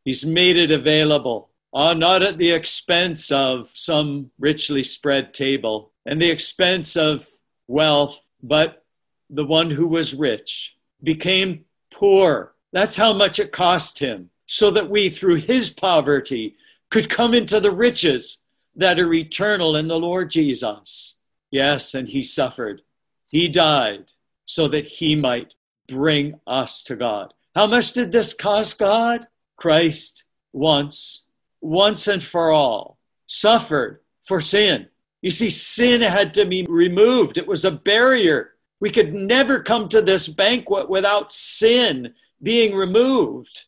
He's 0.04 0.26
made 0.26 0.58
it 0.58 0.72
available, 0.72 1.50
uh, 1.74 1.94
not 1.94 2.22
at 2.22 2.38
the 2.38 2.52
expense 2.52 3.32
of 3.32 3.72
some 3.74 4.32
richly 4.38 4.84
spread 4.84 5.34
table 5.34 5.94
and 6.10 6.20
the 6.20 6.32
expense 6.32 6.96
of 6.96 7.28
wealth, 7.68 8.28
but 8.42 8.84
the 9.30 9.46
one 9.46 9.70
who 9.70 9.88
was 9.88 10.16
rich 10.16 10.76
became 11.04 11.66
poor. 11.94 12.56
That's 12.74 12.98
how 12.98 13.14
much 13.14 13.38
it 13.38 13.52
cost 13.52 14.00
him, 14.00 14.32
so 14.48 14.72
that 14.72 14.90
we, 14.90 15.10
through 15.10 15.36
his 15.36 15.70
poverty, 15.70 16.56
could 16.90 17.12
come 17.12 17.36
into 17.36 17.60
the 17.60 17.70
riches 17.70 18.42
that 18.76 19.00
are 19.00 19.14
eternal 19.14 19.76
in 19.76 19.88
the 19.88 20.00
Lord 20.00 20.32
Jesus. 20.32 21.20
Yes, 21.52 21.94
and 21.94 22.10
he 22.10 22.24
suffered. 22.24 22.82
He 23.30 23.48
died 23.48 24.14
so 24.46 24.68
that 24.68 24.88
he 24.88 25.16
might 25.16 25.54
bring 25.88 26.40
us 26.48 26.82
to 26.84 26.96
God. 26.96 27.36
How 27.54 27.68
much 27.68 27.94
did 27.94 28.12
this 28.12 28.34
cost 28.34 28.80
God? 28.80 29.28
Christ 29.58 30.24
once, 30.54 31.28
once 31.62 32.08
and 32.08 32.24
for 32.24 32.50
all, 32.50 32.98
suffered 33.28 34.00
for 34.24 34.42
sin. 34.42 34.88
You 35.22 35.32
see, 35.32 35.50
sin 35.50 36.02
had 36.02 36.34
to 36.36 36.46
be 36.46 36.66
removed, 36.68 37.38
it 37.38 37.48
was 37.48 37.66
a 37.66 37.72
barrier. 37.72 38.52
We 38.80 38.90
could 38.90 39.14
never 39.14 39.62
come 39.62 39.90
to 39.90 40.02
this 40.02 40.30
banquet 40.30 40.90
without 40.90 41.34
sin 41.34 42.14
being 42.42 42.74
removed. 42.74 43.66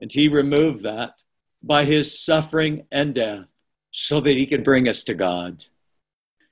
And 0.00 0.12
he 0.12 0.26
removed 0.28 0.82
that 0.82 1.22
by 1.62 1.84
his 1.84 2.18
suffering 2.18 2.86
and 2.90 3.14
death 3.14 3.48
so 3.90 4.20
that 4.20 4.36
he 4.36 4.46
could 4.46 4.64
bring 4.64 4.88
us 4.88 5.04
to 5.04 5.14
God. 5.14 5.64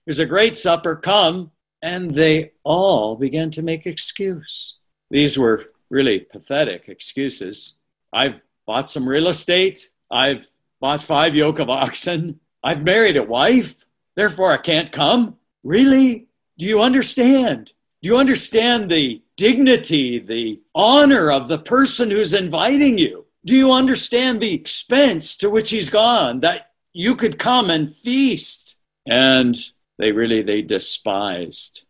There's 0.04 0.18
a 0.20 0.26
great 0.26 0.54
supper 0.54 0.94
come, 0.94 1.50
and 1.82 2.12
they 2.12 2.52
all 2.62 3.16
began 3.16 3.50
to 3.52 3.62
make 3.62 3.86
excuse. 3.86 4.78
These 5.10 5.36
were 5.38 5.66
really 5.90 6.20
pathetic 6.20 6.88
excuses. 6.88 7.74
I've 8.12 8.42
bought 8.66 8.88
some 8.88 9.08
real 9.08 9.28
estate. 9.28 9.90
I've 10.10 10.48
bought 10.80 11.00
five 11.00 11.34
yoke 11.34 11.58
of 11.58 11.70
oxen. 11.70 12.40
I've 12.62 12.84
married 12.84 13.16
a 13.16 13.22
wife. 13.22 13.85
Therefore, 14.16 14.52
I 14.52 14.56
can't 14.56 14.90
come. 14.90 15.36
Really? 15.62 16.28
Do 16.58 16.66
you 16.66 16.80
understand? 16.80 17.72
Do 18.02 18.08
you 18.08 18.16
understand 18.16 18.90
the 18.90 19.22
dignity, 19.36 20.18
the 20.18 20.62
honor 20.74 21.30
of 21.30 21.48
the 21.48 21.58
person 21.58 22.10
who's 22.10 22.34
inviting 22.34 22.98
you? 22.98 23.26
Do 23.44 23.54
you 23.54 23.70
understand 23.70 24.40
the 24.40 24.54
expense 24.54 25.36
to 25.36 25.50
which 25.50 25.70
he's 25.70 25.90
gone 25.90 26.40
that 26.40 26.72
you 26.92 27.14
could 27.14 27.38
come 27.38 27.70
and 27.70 27.94
feast? 27.94 28.80
And 29.06 29.56
they 29.98 30.12
really, 30.12 30.42
they 30.42 30.62
despised. 30.62 31.84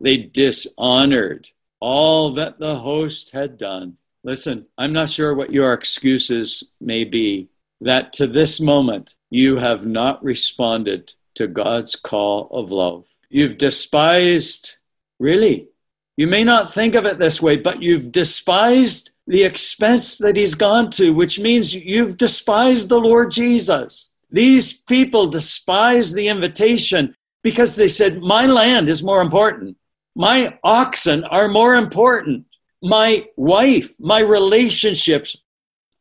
They 0.00 0.18
dishonored 0.18 1.48
all 1.80 2.30
that 2.30 2.58
the 2.58 2.76
host 2.76 3.32
had 3.32 3.56
done. 3.56 3.96
Listen, 4.22 4.66
I'm 4.78 4.92
not 4.92 5.10
sure 5.10 5.34
what 5.34 5.52
your 5.52 5.72
excuses 5.72 6.72
may 6.80 7.04
be, 7.04 7.48
that 7.80 8.12
to 8.14 8.26
this 8.26 8.60
moment 8.60 9.14
you 9.30 9.56
have 9.56 9.86
not 9.86 10.22
responded 10.22 11.14
to 11.34 11.46
God's 11.46 11.96
call 11.96 12.48
of 12.50 12.70
love. 12.70 13.06
You've 13.28 13.58
despised, 13.58 14.76
really, 15.18 15.68
you 16.16 16.26
may 16.26 16.44
not 16.44 16.72
think 16.72 16.94
of 16.94 17.06
it 17.06 17.18
this 17.18 17.42
way, 17.42 17.56
but 17.56 17.82
you've 17.82 18.12
despised 18.12 19.10
the 19.26 19.42
expense 19.42 20.18
that 20.18 20.36
he's 20.36 20.54
gone 20.54 20.90
to, 20.90 21.12
which 21.12 21.40
means 21.40 21.74
you've 21.74 22.16
despised 22.16 22.88
the 22.88 23.00
Lord 23.00 23.30
Jesus. 23.30 24.14
These 24.30 24.80
people 24.82 25.26
despise 25.26 26.12
the 26.12 26.28
invitation 26.28 27.16
because 27.42 27.76
they 27.76 27.88
said, 27.88 28.22
My 28.22 28.46
land 28.46 28.88
is 28.88 29.02
more 29.02 29.22
important. 29.22 29.76
My 30.14 30.58
oxen 30.62 31.24
are 31.24 31.48
more 31.48 31.74
important. 31.74 32.46
My 32.82 33.26
wife, 33.36 33.94
my 33.98 34.20
relationships 34.20 35.36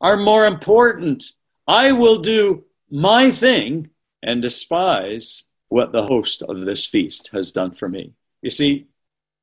are 0.01 0.17
more 0.17 0.45
important. 0.45 1.23
I 1.67 1.93
will 1.93 2.19
do 2.19 2.65
my 2.91 3.31
thing 3.31 3.89
and 4.23 4.41
despise 4.41 5.43
what 5.69 5.91
the 5.91 6.07
host 6.07 6.41
of 6.41 6.61
this 6.61 6.85
feast 6.85 7.29
has 7.33 7.51
done 7.51 7.71
for 7.71 7.89
me. 7.89 8.13
You 8.41 8.49
see, 8.49 8.87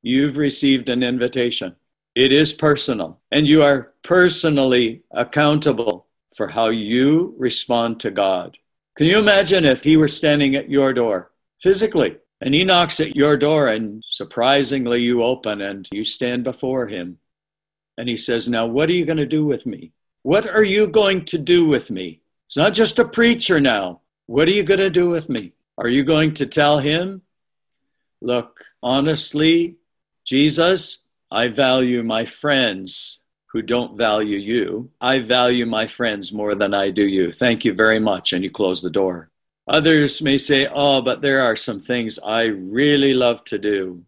you've 0.01 0.37
received 0.37 0.89
an 0.89 1.03
invitation. 1.03 1.75
It 2.15 2.31
is 2.31 2.51
personal, 2.51 3.19
and 3.31 3.47
you 3.47 3.63
are 3.63 3.93
personally 4.03 5.03
accountable 5.11 6.07
for 6.35 6.49
how 6.49 6.69
you 6.69 7.35
respond 7.37 7.99
to 8.01 8.11
God. 8.11 8.57
Can 8.97 9.05
you 9.05 9.17
imagine 9.17 9.63
if 9.63 9.83
He 9.83 9.95
were 9.95 10.07
standing 10.07 10.55
at 10.55 10.69
your 10.69 10.91
door 10.93 11.31
physically 11.61 12.17
and 12.41 12.55
he 12.55 12.63
knocks 12.63 12.99
at 12.99 13.15
your 13.15 13.37
door, 13.37 13.67
and 13.67 14.03
surprisingly, 14.09 15.01
you 15.01 15.23
open 15.23 15.61
and 15.61 15.87
you 15.91 16.03
stand 16.03 16.43
before 16.43 16.87
him. 16.87 17.19
And 17.97 18.09
he 18.09 18.17
says, 18.17 18.49
Now, 18.49 18.65
what 18.65 18.89
are 18.89 18.93
you 18.93 19.05
going 19.05 19.17
to 19.17 19.27
do 19.27 19.45
with 19.45 19.67
me? 19.67 19.93
What 20.23 20.49
are 20.49 20.63
you 20.63 20.87
going 20.87 21.25
to 21.25 21.37
do 21.37 21.67
with 21.67 21.91
me? 21.91 22.21
It's 22.47 22.57
not 22.57 22.73
just 22.73 22.97
a 22.97 23.05
preacher 23.05 23.59
now. 23.59 24.00
What 24.31 24.47
are 24.47 24.51
you 24.51 24.63
going 24.63 24.79
to 24.79 24.89
do 24.89 25.09
with 25.09 25.27
me? 25.27 25.51
Are 25.77 25.89
you 25.89 26.05
going 26.05 26.35
to 26.35 26.45
tell 26.45 26.79
him, 26.79 27.23
look, 28.21 28.63
honestly, 28.81 29.75
Jesus, 30.23 31.03
I 31.29 31.49
value 31.49 32.01
my 32.01 32.23
friends 32.23 33.19
who 33.47 33.61
don't 33.61 33.97
value 33.97 34.37
you. 34.37 34.91
I 35.01 35.19
value 35.19 35.65
my 35.65 35.85
friends 35.85 36.31
more 36.31 36.55
than 36.55 36.73
I 36.73 36.91
do 36.91 37.03
you. 37.03 37.33
Thank 37.33 37.65
you 37.65 37.73
very 37.73 37.99
much. 37.99 38.31
And 38.31 38.41
you 38.41 38.49
close 38.49 38.81
the 38.81 38.89
door. 38.89 39.31
Others 39.67 40.21
may 40.21 40.37
say, 40.37 40.65
oh, 40.65 41.01
but 41.01 41.21
there 41.21 41.41
are 41.41 41.57
some 41.57 41.81
things 41.81 42.17
I 42.17 42.43
really 42.43 43.13
love 43.13 43.43
to 43.51 43.59
do. 43.59 44.05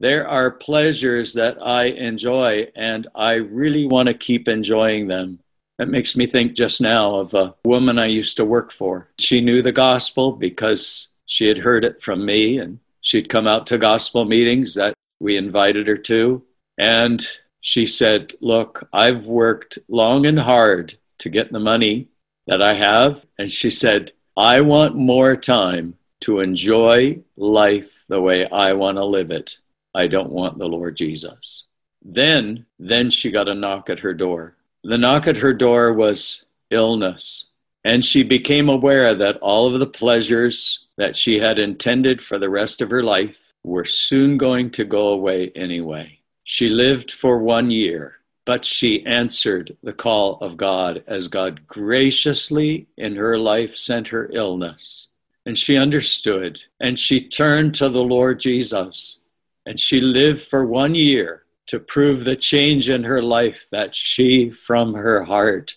There 0.00 0.26
are 0.26 0.50
pleasures 0.50 1.34
that 1.34 1.58
I 1.62 1.88
enjoy, 1.88 2.68
and 2.74 3.08
I 3.14 3.34
really 3.34 3.86
want 3.86 4.08
to 4.08 4.14
keep 4.14 4.48
enjoying 4.48 5.08
them. 5.08 5.40
That 5.78 5.88
makes 5.88 6.16
me 6.16 6.26
think 6.26 6.54
just 6.54 6.80
now 6.80 7.16
of 7.16 7.34
a 7.34 7.54
woman 7.64 7.98
I 7.98 8.06
used 8.06 8.36
to 8.38 8.44
work 8.44 8.72
for. 8.72 9.08
She 9.18 9.40
knew 9.40 9.60
the 9.60 9.72
gospel 9.72 10.32
because 10.32 11.08
she 11.26 11.48
had 11.48 11.58
heard 11.58 11.84
it 11.84 12.02
from 12.02 12.24
me, 12.24 12.58
and 12.58 12.78
she'd 13.00 13.28
come 13.28 13.46
out 13.46 13.66
to 13.68 13.78
gospel 13.78 14.24
meetings 14.24 14.74
that 14.74 14.94
we 15.20 15.36
invited 15.36 15.86
her 15.86 15.96
to. 15.96 16.44
And 16.78 17.26
she 17.60 17.84
said, 17.84 18.32
Look, 18.40 18.88
I've 18.92 19.26
worked 19.26 19.78
long 19.88 20.24
and 20.24 20.40
hard 20.40 20.96
to 21.18 21.28
get 21.28 21.52
the 21.52 21.60
money 21.60 22.08
that 22.46 22.62
I 22.62 22.74
have. 22.74 23.26
And 23.38 23.50
she 23.50 23.70
said, 23.70 24.12
I 24.36 24.60
want 24.60 24.96
more 24.96 25.36
time 25.36 25.96
to 26.20 26.40
enjoy 26.40 27.20
life 27.36 28.04
the 28.08 28.20
way 28.20 28.48
I 28.48 28.72
want 28.72 28.96
to 28.96 29.04
live 29.04 29.30
it. 29.30 29.58
I 29.94 30.06
don't 30.06 30.30
want 30.30 30.58
the 30.58 30.68
Lord 30.68 30.96
Jesus. 30.96 31.64
Then, 32.02 32.66
then 32.78 33.10
she 33.10 33.30
got 33.30 33.48
a 33.48 33.54
knock 33.54 33.90
at 33.90 34.00
her 34.00 34.14
door. 34.14 34.55
The 34.88 34.98
knock 34.98 35.26
at 35.26 35.38
her 35.38 35.52
door 35.52 35.92
was 35.92 36.46
illness. 36.70 37.48
And 37.82 38.04
she 38.04 38.22
became 38.22 38.68
aware 38.68 39.16
that 39.16 39.36
all 39.38 39.66
of 39.66 39.80
the 39.80 39.86
pleasures 39.86 40.86
that 40.96 41.16
she 41.16 41.40
had 41.40 41.58
intended 41.58 42.22
for 42.22 42.38
the 42.38 42.48
rest 42.48 42.80
of 42.80 42.90
her 42.90 43.02
life 43.02 43.52
were 43.64 43.84
soon 43.84 44.38
going 44.38 44.70
to 44.70 44.84
go 44.84 45.08
away 45.08 45.50
anyway. 45.56 46.20
She 46.44 46.68
lived 46.68 47.10
for 47.10 47.38
one 47.38 47.72
year, 47.72 48.18
but 48.44 48.64
she 48.64 49.04
answered 49.04 49.76
the 49.82 49.92
call 49.92 50.38
of 50.40 50.56
God 50.56 51.02
as 51.08 51.26
God 51.26 51.66
graciously 51.66 52.86
in 52.96 53.16
her 53.16 53.36
life 53.36 53.76
sent 53.76 54.08
her 54.08 54.30
illness. 54.32 55.08
And 55.44 55.58
she 55.58 55.76
understood 55.76 56.62
and 56.78 56.96
she 56.96 57.18
turned 57.28 57.74
to 57.74 57.88
the 57.88 58.04
Lord 58.04 58.38
Jesus 58.38 59.18
and 59.64 59.80
she 59.80 60.00
lived 60.00 60.42
for 60.42 60.64
one 60.64 60.94
year 60.94 61.42
to 61.66 61.80
prove 61.80 62.24
the 62.24 62.36
change 62.36 62.88
in 62.88 63.04
her 63.04 63.22
life 63.22 63.66
that 63.72 63.94
she, 63.94 64.50
from 64.50 64.94
her 64.94 65.24
heart, 65.24 65.76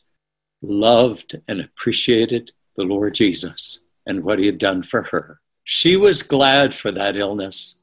loved 0.62 1.40
and 1.48 1.62
appreciated 1.62 2.52
the 2.76 2.84
Lord 2.84 3.14
Jesus 3.14 3.80
and 4.06 4.24
what 4.24 4.40
he 4.40 4.46
had 4.46 4.58
done 4.58 4.84
for 4.84 5.04
her. 5.04 5.40
She 5.64 5.96
was 5.96 6.24
glad 6.24 6.74
for 6.74 6.92
that 6.92 7.16
illness 7.16 7.76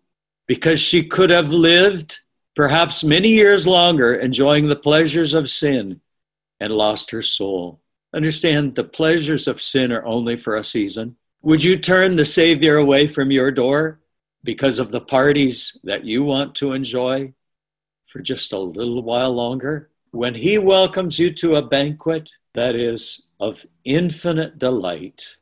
because 0.47 0.81
she 0.81 1.05
could 1.05 1.31
have 1.31 1.53
lived 1.53 2.21
perhaps 2.55 3.05
many 3.05 3.29
years 3.29 3.67
longer 3.67 4.15
enjoying 4.15 4.67
the 4.67 4.77
pleasures 4.77 5.35
of 5.35 5.51
sin 5.51 6.01
and 6.59 6.73
lost 6.73 7.11
her 7.11 7.23
soul. 7.23 7.81
Understand 8.15 8.75
the 8.75 8.85
pleasures 8.85 9.47
of 9.47 9.63
sin 9.63 9.93
are 9.93 10.05
only 10.05 10.37
for 10.37 10.57
a 10.57 10.65
season. 10.65 11.17
Would 11.43 11.63
you 11.63 11.77
turn 11.77 12.17
the 12.17 12.25
Savior 12.25 12.77
away 12.77 13.07
from 13.07 13.31
your 13.31 13.51
door 13.51 14.01
because 14.43 14.79
of 14.79 14.91
the 14.91 15.01
parties 15.01 15.79
that 15.85 16.05
you 16.05 16.23
want 16.23 16.55
to 16.57 16.73
enjoy 16.73 17.35
for 18.17 18.23
just 18.23 18.51
a 18.55 18.59
little 18.59 19.03
while 19.03 19.33
longer? 19.33 19.91
When 20.11 20.37
He 20.37 20.57
welcomes 20.57 21.19
you 21.19 21.31
to 21.35 21.57
a 21.57 21.67
banquet 21.67 22.31
that 22.55 22.75
is 22.75 23.27
of 23.39 23.67
infinite 23.85 24.59
delight, 24.59 25.37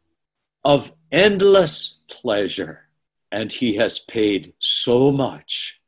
of 0.64 0.92
endless 1.12 1.98
pleasure, 2.08 2.88
and 3.30 3.52
He 3.52 3.76
has 3.76 4.00
paid 4.00 4.54
so 4.58 5.12
much 5.12 5.80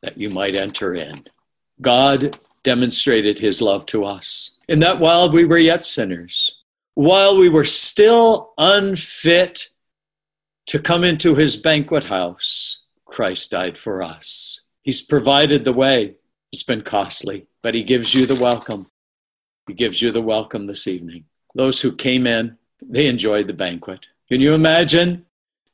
that 0.00 0.16
you 0.16 0.30
might 0.30 0.56
enter 0.56 0.94
in. 0.94 1.24
God 1.82 2.38
demonstrated 2.62 3.40
His 3.40 3.60
love 3.60 3.84
to 3.86 4.04
us 4.04 4.56
in 4.66 4.78
that 4.78 4.98
while 4.98 5.30
we 5.30 5.44
were 5.44 5.58
yet 5.58 5.84
sinners, 5.84 6.62
while 6.94 7.36
we 7.36 7.50
were 7.50 7.64
still 7.64 8.54
unfit 8.56 9.68
to 10.68 10.78
come 10.78 11.04
into 11.04 11.34
his 11.34 11.58
banquet 11.58 12.04
house, 12.04 12.80
Christ 13.04 13.50
died 13.50 13.76
for 13.76 14.02
us. 14.02 14.63
He's 14.84 15.00
provided 15.00 15.64
the 15.64 15.72
way. 15.72 16.16
It's 16.52 16.62
been 16.62 16.82
costly, 16.82 17.46
but 17.62 17.74
he 17.74 17.82
gives 17.82 18.14
you 18.14 18.26
the 18.26 18.34
welcome. 18.40 18.86
He 19.66 19.72
gives 19.72 20.02
you 20.02 20.12
the 20.12 20.20
welcome 20.20 20.66
this 20.66 20.86
evening. 20.86 21.24
Those 21.54 21.80
who 21.80 21.96
came 21.96 22.26
in, 22.26 22.58
they 22.82 23.06
enjoyed 23.06 23.46
the 23.46 23.54
banquet. 23.54 24.08
Can 24.28 24.42
you 24.42 24.52
imagine? 24.52 25.24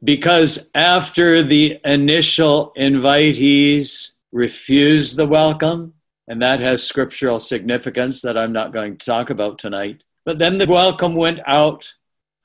Because 0.03 0.71
after 0.77 1.43
the 1.43 1.81
initial 1.85 2.73
invitees 2.79 4.13
refused 4.31 5.17
the 5.17 5.27
welcome, 5.27 5.95
and 6.29 6.41
that 6.41 6.61
has 6.61 6.87
scriptural 6.87 7.41
significance 7.41 8.23
that 8.23 8.39
I'm 8.39 8.53
not 8.53 8.73
going 8.73 8.97
to 8.97 9.05
talk 9.05 9.29
about 9.29 9.59
tonight. 9.59 10.05
But 10.25 10.39
then 10.39 10.59
the 10.59 10.67
welcome 10.67 11.17
went 11.17 11.41
out 11.49 11.95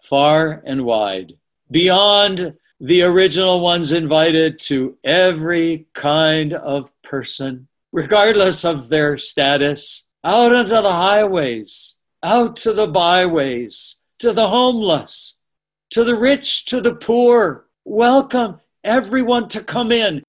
far 0.01 0.63
and 0.65 0.83
wide 0.83 1.33
beyond 1.69 2.55
the 2.85 3.01
original 3.01 3.61
ones 3.61 3.91
invited 3.91 4.59
to 4.59 4.95
every 5.03 5.87
kind 5.93 6.53
of 6.53 6.93
person, 7.01 7.67
regardless 7.91 8.63
of 8.63 8.89
their 8.89 9.17
status, 9.17 10.07
out 10.23 10.51
into 10.51 10.75
the 10.75 10.93
highways, 10.93 11.95
out 12.21 12.55
to 12.55 12.73
the 12.73 12.85
byways, 12.85 13.95
to 14.19 14.31
the 14.31 14.49
homeless, 14.49 15.39
to 15.89 16.03
the 16.03 16.15
rich, 16.15 16.65
to 16.65 16.79
the 16.79 16.93
poor. 16.93 17.65
Welcome 17.85 18.59
everyone 18.83 19.47
to 19.49 19.63
come 19.63 19.91
in 19.91 20.21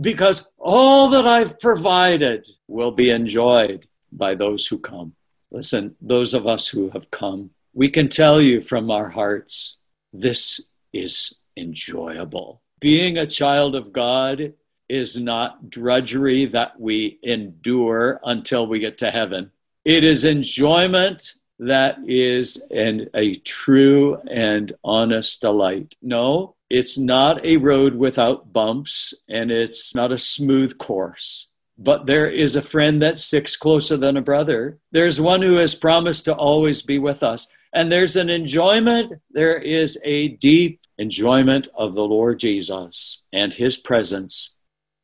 because 0.00 0.52
all 0.56 1.08
that 1.08 1.26
I've 1.26 1.58
provided 1.58 2.46
will 2.68 2.92
be 2.92 3.10
enjoyed 3.10 3.88
by 4.12 4.36
those 4.36 4.68
who 4.68 4.78
come. 4.78 5.16
Listen, 5.50 5.96
those 6.00 6.32
of 6.32 6.46
us 6.46 6.68
who 6.68 6.90
have 6.90 7.10
come, 7.10 7.50
we 7.72 7.90
can 7.90 8.08
tell 8.08 8.40
you 8.40 8.60
from 8.60 8.88
our 8.88 9.08
hearts 9.08 9.78
this 10.12 10.68
is 10.92 11.40
enjoyable. 11.56 12.62
Being 12.80 13.16
a 13.16 13.26
child 13.26 13.74
of 13.74 13.92
God 13.92 14.54
is 14.88 15.18
not 15.18 15.70
drudgery 15.70 16.46
that 16.46 16.78
we 16.78 17.18
endure 17.22 18.20
until 18.24 18.66
we 18.66 18.78
get 18.78 18.98
to 18.98 19.10
heaven. 19.10 19.52
It 19.84 20.04
is 20.04 20.24
enjoyment 20.24 21.34
that 21.58 21.98
is 22.04 22.64
an, 22.70 23.08
a 23.14 23.34
true 23.34 24.16
and 24.30 24.72
honest 24.82 25.40
delight. 25.40 25.94
No, 26.02 26.56
it's 26.68 26.98
not 26.98 27.44
a 27.44 27.58
road 27.58 27.94
without 27.94 28.52
bumps 28.52 29.14
and 29.28 29.50
it's 29.50 29.94
not 29.94 30.12
a 30.12 30.18
smooth 30.18 30.78
course. 30.78 31.50
But 31.76 32.06
there 32.06 32.30
is 32.30 32.54
a 32.56 32.62
friend 32.62 33.02
that 33.02 33.18
sticks 33.18 33.56
closer 33.56 33.96
than 33.96 34.16
a 34.16 34.22
brother. 34.22 34.78
There's 34.92 35.20
one 35.20 35.42
who 35.42 35.56
has 35.56 35.74
promised 35.74 36.24
to 36.26 36.34
always 36.34 36.82
be 36.82 36.98
with 36.98 37.22
us. 37.22 37.48
And 37.72 37.90
there's 37.90 38.14
an 38.14 38.30
enjoyment, 38.30 39.12
there 39.30 39.58
is 39.58 39.98
a 40.04 40.28
deep 40.28 40.80
enjoyment 40.98 41.68
of 41.74 41.94
the 41.94 42.04
Lord 42.04 42.38
Jesus 42.38 43.22
and 43.32 43.52
his 43.52 43.76
presence 43.76 44.56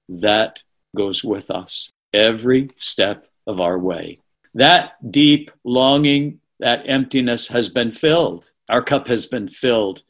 that 0.09 0.63
goes 0.97 1.23
with 1.23 1.51
us 1.51 1.91
every 2.13 2.71
step 2.77 3.29
of 3.47 3.61
our 3.61 3.79
way. 3.79 4.21
That 4.55 5.11
deep 5.11 5.51
longing, 5.65 6.41
that 6.59 6.83
emptiness 6.87 7.49
has 7.49 7.69
been 7.69 7.93
filled. 7.93 8.51
Our 8.69 8.83
cup 8.83 9.09
has 9.09 9.27
been 9.27 9.49
filled 9.49 10.03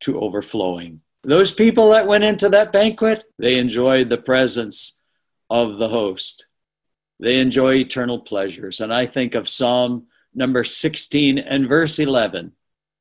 to 0.00 0.18
overflowing. 0.20 1.02
Those 1.22 1.52
people 1.52 1.90
that 1.90 2.06
went 2.06 2.24
into 2.24 2.48
that 2.48 2.72
banquet, 2.72 3.24
they 3.38 3.58
enjoyed 3.58 4.08
the 4.08 4.16
presence 4.16 5.00
of 5.50 5.76
the 5.78 5.88
host. 5.88 6.46
They 7.18 7.38
enjoy 7.38 7.74
eternal 7.74 8.20
pleasures. 8.20 8.80
And 8.80 8.94
I 8.94 9.04
think 9.04 9.34
of 9.34 9.48
Psalm 9.48 10.06
number 10.34 10.64
16 10.64 11.38
and 11.38 11.68
verse 11.68 11.98
11 11.98 12.52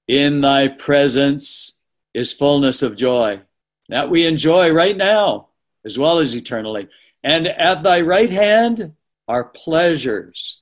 In 0.07 0.41
thy 0.41 0.67
presence 0.67 1.78
is 2.13 2.33
fullness 2.33 2.81
of 2.81 2.95
joy. 2.95 3.41
That 3.89 4.09
we 4.09 4.25
enjoy 4.25 4.71
right 4.71 4.95
now 4.95 5.49
as 5.85 5.97
well 5.97 6.19
as 6.19 6.35
eternally. 6.35 6.87
And 7.23 7.47
at 7.47 7.83
thy 7.83 8.01
right 8.01 8.29
hand 8.29 8.93
are 9.27 9.45
pleasures 9.45 10.61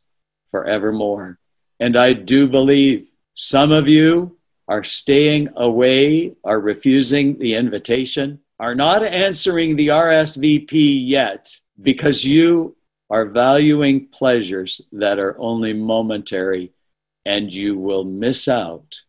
forevermore. 0.50 1.40
And 1.80 1.96
I 1.96 2.14
do 2.14 2.48
believe 2.48 3.10
some 3.34 3.72
of 3.72 3.88
you 3.88 4.38
are 4.68 4.84
staying 4.84 5.50
away, 5.56 6.36
are 6.44 6.60
refusing 6.60 7.38
the 7.40 7.54
invitation, 7.56 8.40
are 8.60 8.76
not 8.76 9.04
answering 9.04 9.76
the 9.76 9.90
RSVP 9.90 11.08
yet 11.08 11.60
because 11.80 12.26
you 12.26 12.76
are 13.10 13.26
valuing 13.26 14.08
pleasures 14.08 14.82
that 14.92 15.20
are 15.20 15.40
only 15.40 15.74
momentary 15.74 16.72
and 17.26 17.54
you 17.54 17.78
will 17.78 18.04
miss 18.04 18.48
out 18.48 19.02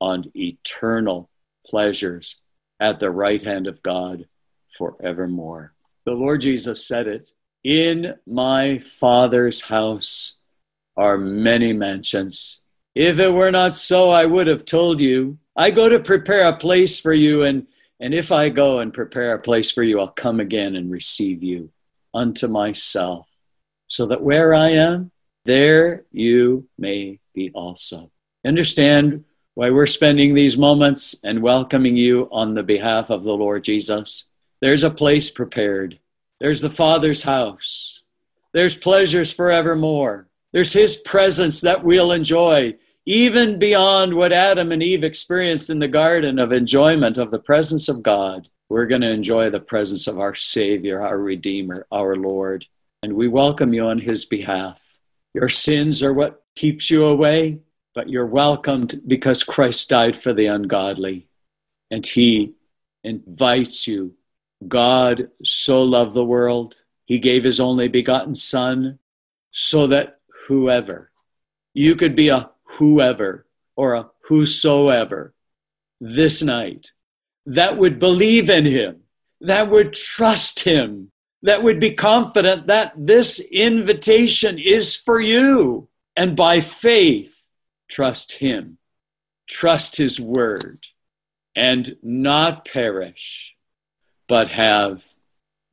on 0.00 0.30
eternal 0.34 1.29
pleasures 1.70 2.42
at 2.80 2.98
the 2.98 3.10
right 3.10 3.42
hand 3.42 3.66
of 3.66 3.82
God 3.82 4.26
forevermore. 4.76 5.72
The 6.04 6.12
Lord 6.12 6.40
Jesus 6.40 6.86
said 6.86 7.06
it 7.06 7.32
In 7.62 8.14
my 8.26 8.78
Father's 8.78 9.62
house 9.62 10.40
are 10.96 11.16
many 11.16 11.72
mansions. 11.72 12.62
If 12.94 13.18
it 13.20 13.32
were 13.32 13.52
not 13.52 13.74
so, 13.74 14.10
I 14.10 14.26
would 14.26 14.48
have 14.48 14.64
told 14.64 15.00
you. 15.00 15.38
I 15.56 15.70
go 15.70 15.88
to 15.88 16.00
prepare 16.00 16.46
a 16.46 16.56
place 16.56 16.98
for 17.00 17.12
you, 17.12 17.42
and 17.42 17.66
And 18.00 18.14
if 18.14 18.32
I 18.32 18.48
go 18.48 18.78
and 18.78 18.94
prepare 18.94 19.34
a 19.34 19.42
place 19.42 19.70
for 19.70 19.82
you, 19.82 20.00
I'll 20.00 20.08
come 20.08 20.40
again 20.40 20.74
and 20.74 20.90
receive 20.90 21.42
you 21.42 21.70
unto 22.14 22.48
myself, 22.48 23.28
so 23.86 24.06
that 24.06 24.22
where 24.22 24.54
I 24.54 24.70
am, 24.70 25.10
there 25.44 26.04
you 26.10 26.66
may 26.78 27.20
be 27.34 27.50
also. 27.54 28.10
Understand 28.44 29.24
why 29.60 29.68
we're 29.68 29.84
spending 29.84 30.32
these 30.32 30.56
moments 30.56 31.20
and 31.22 31.42
welcoming 31.42 31.94
you 31.94 32.26
on 32.32 32.54
the 32.54 32.62
behalf 32.62 33.10
of 33.10 33.24
the 33.24 33.34
Lord 33.34 33.62
Jesus. 33.62 34.24
There's 34.62 34.84
a 34.84 34.90
place 34.90 35.28
prepared. 35.28 35.98
There's 36.38 36.62
the 36.62 36.70
Father's 36.70 37.24
house. 37.24 38.00
There's 38.54 38.74
pleasures 38.74 39.34
forevermore. 39.34 40.28
There's 40.52 40.72
His 40.72 40.96
presence 40.96 41.60
that 41.60 41.84
we'll 41.84 42.10
enjoy, 42.10 42.76
even 43.04 43.58
beyond 43.58 44.14
what 44.14 44.32
Adam 44.32 44.72
and 44.72 44.82
Eve 44.82 45.04
experienced 45.04 45.68
in 45.68 45.78
the 45.78 45.88
garden 45.88 46.38
of 46.38 46.52
enjoyment 46.52 47.18
of 47.18 47.30
the 47.30 47.38
presence 47.38 47.86
of 47.86 48.02
God. 48.02 48.48
We're 48.70 48.86
going 48.86 49.02
to 49.02 49.12
enjoy 49.12 49.50
the 49.50 49.60
presence 49.60 50.06
of 50.06 50.18
our 50.18 50.34
Savior, 50.34 51.02
our 51.02 51.18
Redeemer, 51.18 51.86
our 51.92 52.16
Lord. 52.16 52.64
And 53.02 53.12
we 53.12 53.28
welcome 53.28 53.74
you 53.74 53.84
on 53.84 53.98
His 53.98 54.24
behalf. 54.24 54.96
Your 55.34 55.50
sins 55.50 56.02
are 56.02 56.14
what 56.14 56.44
keeps 56.56 56.90
you 56.90 57.04
away, 57.04 57.58
but 57.94 58.08
you're 58.08 58.26
welcomed 58.26 59.00
because 59.06 59.42
Christ 59.42 59.88
died 59.88 60.16
for 60.16 60.32
the 60.32 60.46
ungodly. 60.46 61.28
And 61.90 62.06
He 62.06 62.54
invites 63.02 63.86
you. 63.86 64.14
God 64.66 65.28
so 65.44 65.82
loved 65.82 66.14
the 66.14 66.24
world, 66.24 66.76
He 67.04 67.18
gave 67.18 67.44
His 67.44 67.60
only 67.60 67.88
begotten 67.88 68.34
Son 68.34 68.98
so 69.50 69.86
that 69.88 70.20
whoever, 70.46 71.10
you 71.74 71.96
could 71.96 72.14
be 72.14 72.28
a 72.28 72.50
whoever 72.64 73.46
or 73.76 73.94
a 73.94 74.10
whosoever 74.28 75.34
this 76.00 76.42
night 76.42 76.92
that 77.46 77.76
would 77.76 77.98
believe 77.98 78.48
in 78.48 78.64
Him, 78.64 79.00
that 79.40 79.70
would 79.70 79.92
trust 79.92 80.60
Him, 80.60 81.10
that 81.42 81.62
would 81.62 81.80
be 81.80 81.92
confident 81.92 82.66
that 82.66 82.92
this 82.96 83.40
invitation 83.40 84.58
is 84.58 84.94
for 84.94 85.20
you. 85.20 85.88
And 86.16 86.36
by 86.36 86.60
faith, 86.60 87.29
trust 87.90 88.38
Him, 88.38 88.78
trust 89.48 89.96
His 89.96 90.20
word, 90.20 90.86
and 91.54 91.96
not 92.02 92.64
perish, 92.64 93.56
but 94.28 94.50
have 94.50 95.04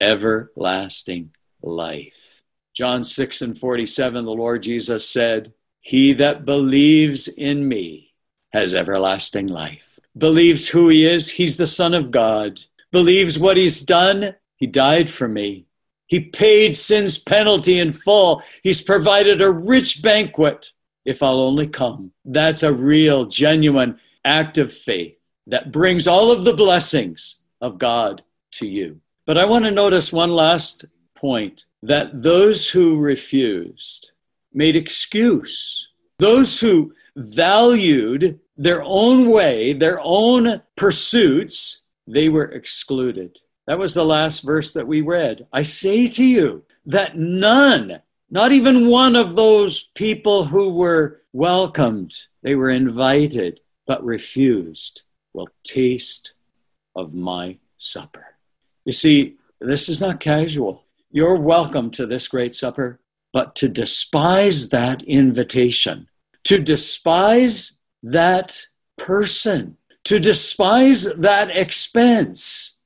everlasting 0.01 1.31
life. 1.61 2.41
John 2.75 3.03
6 3.03 3.41
and 3.41 3.57
47, 3.57 4.25
the 4.25 4.31
Lord 4.31 4.63
Jesus 4.63 5.07
said, 5.07 5.53
He 5.79 6.13
that 6.13 6.45
believes 6.45 7.27
in 7.27 7.67
me 7.67 8.13
has 8.53 8.73
everlasting 8.73 9.47
life. 9.47 9.99
Believes 10.17 10.69
who 10.69 10.89
he 10.89 11.05
is, 11.05 11.31
he's 11.31 11.57
the 11.57 11.67
Son 11.67 11.93
of 11.93 12.11
God. 12.11 12.61
Believes 12.91 13.37
what 13.37 13.57
he's 13.57 13.81
done, 13.81 14.35
he 14.55 14.65
died 14.65 15.09
for 15.09 15.27
me. 15.27 15.65
He 16.07 16.19
paid 16.21 16.75
sin's 16.75 17.17
penalty 17.17 17.79
in 17.79 17.91
full. 17.91 18.41
He's 18.63 18.81
provided 18.81 19.41
a 19.41 19.51
rich 19.51 20.01
banquet 20.01 20.71
if 21.07 21.23
I'll 21.23 21.39
only 21.39 21.67
come. 21.67 22.11
That's 22.25 22.63
a 22.63 22.73
real, 22.73 23.25
genuine 23.25 23.97
act 24.25 24.57
of 24.57 24.73
faith 24.73 25.17
that 25.47 25.71
brings 25.71 26.05
all 26.05 26.31
of 26.33 26.43
the 26.43 26.53
blessings 26.53 27.43
of 27.61 27.79
God 27.79 28.23
to 28.51 28.67
you. 28.67 28.99
But 29.25 29.37
I 29.37 29.45
want 29.45 29.63
to 29.65 29.71
notice 29.71 30.11
one 30.11 30.31
last 30.31 30.83
point 31.15 31.63
that 31.81 32.23
those 32.23 32.69
who 32.69 32.99
refused 32.99 34.11
made 34.53 34.75
excuse. 34.75 35.87
Those 36.19 36.59
who 36.59 36.93
valued 37.15 38.39
their 38.57 38.83
own 38.83 39.29
way, 39.29 39.71
their 39.71 40.01
own 40.03 40.61
pursuits, 40.75 41.83
they 42.05 42.27
were 42.27 42.51
excluded. 42.51 43.39
That 43.65 43.77
was 43.77 43.93
the 43.93 44.03
last 44.03 44.41
verse 44.41 44.73
that 44.73 44.87
we 44.87 44.99
read. 44.99 45.47
I 45.53 45.63
say 45.63 46.07
to 46.07 46.23
you 46.23 46.65
that 46.85 47.17
none, 47.17 48.01
not 48.29 48.51
even 48.51 48.87
one 48.87 49.15
of 49.15 49.35
those 49.35 49.83
people 49.95 50.45
who 50.45 50.69
were 50.69 51.21
welcomed, 51.31 52.13
they 52.43 52.55
were 52.55 52.69
invited, 52.69 53.61
but 53.85 54.03
refused, 54.03 55.03
will 55.33 55.47
taste 55.63 56.33
of 56.95 57.13
my 57.13 57.57
supper. 57.77 58.35
You 58.83 58.91
see, 58.91 59.35
this 59.61 59.87
is 59.87 60.01
not 60.01 60.19
casual. 60.19 60.83
You're 61.09 61.35
welcome 61.35 61.89
to 61.91 62.05
this 62.05 62.27
great 62.27 62.53
supper, 62.53 62.99
but 63.31 63.55
to 63.55 63.69
despise 63.69 64.69
that 64.69 65.01
invitation, 65.03 66.09
to 66.43 66.59
despise 66.59 67.77
that 68.03 68.65
person, 68.97 69.77
to 70.03 70.19
despise 70.19 71.13
that 71.15 71.55
expense, 71.55 72.77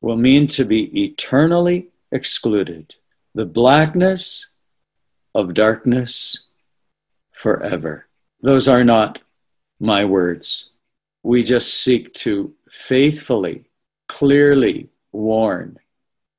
will 0.00 0.16
mean 0.16 0.46
to 0.48 0.64
be 0.64 1.04
eternally 1.04 1.88
excluded. 2.10 2.96
The 3.34 3.46
blackness 3.46 4.48
of 5.34 5.54
darkness 5.54 6.48
forever. 7.32 8.06
Those 8.40 8.68
are 8.68 8.84
not 8.84 9.20
my 9.80 10.04
words. 10.04 10.70
We 11.22 11.42
just 11.42 11.74
seek 11.74 12.12
to 12.14 12.54
faithfully, 12.68 13.64
clearly 14.08 14.90
warn. 15.12 15.78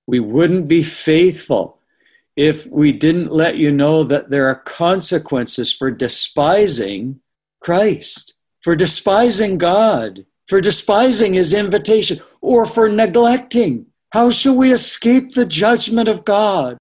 We 0.06 0.20
wouldn't 0.20 0.68
be 0.68 0.84
faithful 0.84 1.80
if 2.36 2.66
we 2.68 2.92
didn't 2.92 3.32
let 3.32 3.58
you 3.58 3.72
know 3.72 4.04
that 4.04 4.30
there 4.30 4.48
are 4.48 4.56
consequences 4.56 5.72
for 5.72 5.92
despising 5.92 7.22
Christ, 7.62 8.34
for 8.62 8.76
despising 8.76 9.58
God 9.58 10.26
for 10.48 10.62
despising 10.62 11.34
his 11.34 11.54
invitation 11.54 12.20
or 12.42 12.66
for 12.66 12.90
neglecting. 12.90 13.88
How 14.12 14.30
shall 14.30 14.56
we 14.56 14.72
escape 14.72 15.34
the 15.34 15.46
judgment 15.46 16.08
of 16.08 16.26
God? 16.26 16.78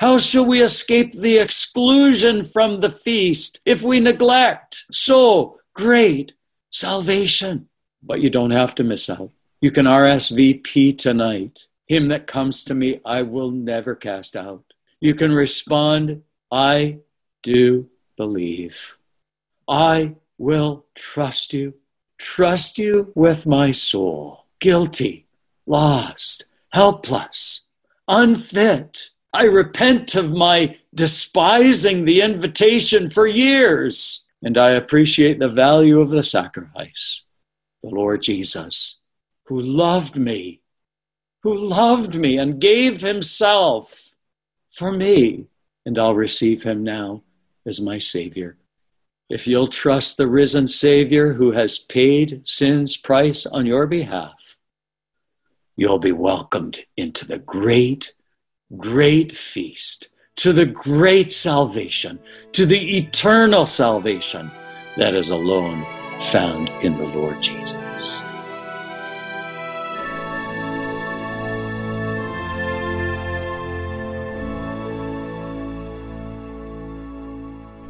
How 0.00 0.18
shall 0.18 0.44
we 0.44 0.60
escape 0.60 1.12
the 1.12 1.38
exclusion 1.38 2.44
from 2.44 2.80
the 2.80 2.90
feast 2.90 3.60
if 3.64 3.82
we 3.82 4.00
neglect 4.00 4.84
so 4.92 5.58
great 5.74 6.34
salvation? 6.70 7.68
But 8.02 8.20
you 8.20 8.30
don't 8.30 8.50
have 8.50 8.74
to 8.76 8.84
miss 8.84 9.08
out. 9.08 9.30
You 9.60 9.70
can 9.70 9.86
RSVP 9.86 10.98
tonight. 10.98 11.64
Him 11.86 12.08
that 12.08 12.26
comes 12.26 12.64
to 12.64 12.74
me, 12.74 13.00
I 13.04 13.22
will 13.22 13.50
never 13.50 13.94
cast 13.94 14.36
out. 14.36 14.64
You 15.00 15.14
can 15.14 15.32
respond, 15.32 16.22
I 16.50 16.98
do 17.42 17.90
believe. 18.16 18.98
I 19.68 20.16
will 20.38 20.86
trust 20.94 21.54
you 21.54 21.74
trust 22.18 22.78
you 22.78 23.12
with 23.14 23.46
my 23.46 23.70
soul, 23.70 24.46
guilty, 24.60 25.26
lost, 25.66 26.46
helpless, 26.70 27.68
unfit. 28.08 29.10
I 29.34 29.44
repent 29.44 30.14
of 30.14 30.32
my 30.32 30.78
despising 30.94 32.04
the 32.04 32.22
invitation 32.22 33.10
for 33.10 33.26
years, 33.26 34.24
and 34.42 34.56
I 34.56 34.70
appreciate 34.70 35.38
the 35.38 35.48
value 35.48 36.00
of 36.00 36.10
the 36.10 36.22
sacrifice. 36.22 37.22
The 37.82 37.90
Lord 37.90 38.22
Jesus, 38.22 39.02
who 39.44 39.60
loved 39.60 40.16
me, 40.16 40.62
who 41.42 41.58
loved 41.58 42.14
me 42.14 42.38
and 42.38 42.60
gave 42.60 43.02
himself 43.02 44.14
for 44.70 44.90
me, 44.90 45.48
and 45.84 45.98
I'll 45.98 46.14
receive 46.14 46.62
him 46.62 46.82
now 46.82 47.24
as 47.66 47.80
my 47.80 47.98
Savior 47.98 48.56
if 49.34 49.48
you'll 49.48 49.66
trust 49.66 50.16
the 50.16 50.28
risen 50.28 50.68
Savior 50.68 51.32
who 51.32 51.50
has 51.50 51.78
paid 51.78 52.42
sin's 52.44 52.96
price 52.96 53.46
on 53.46 53.66
your 53.66 53.86
behalf, 53.86 54.58
you'll 55.76 55.98
be 55.98 56.12
welcomed 56.12 56.80
into 56.96 57.26
the 57.26 57.38
great, 57.38 58.13
great 58.76 59.32
feast, 59.32 60.08
to 60.36 60.52
the 60.52 60.66
great 60.66 61.32
salvation, 61.32 62.18
to 62.52 62.66
the 62.66 62.96
eternal 62.96 63.66
salvation 63.66 64.50
that 64.96 65.14
is 65.14 65.30
alone 65.30 65.84
found 66.20 66.68
in 66.82 66.96
the 66.96 67.06
Lord 67.06 67.42
Jesus. 67.42 68.22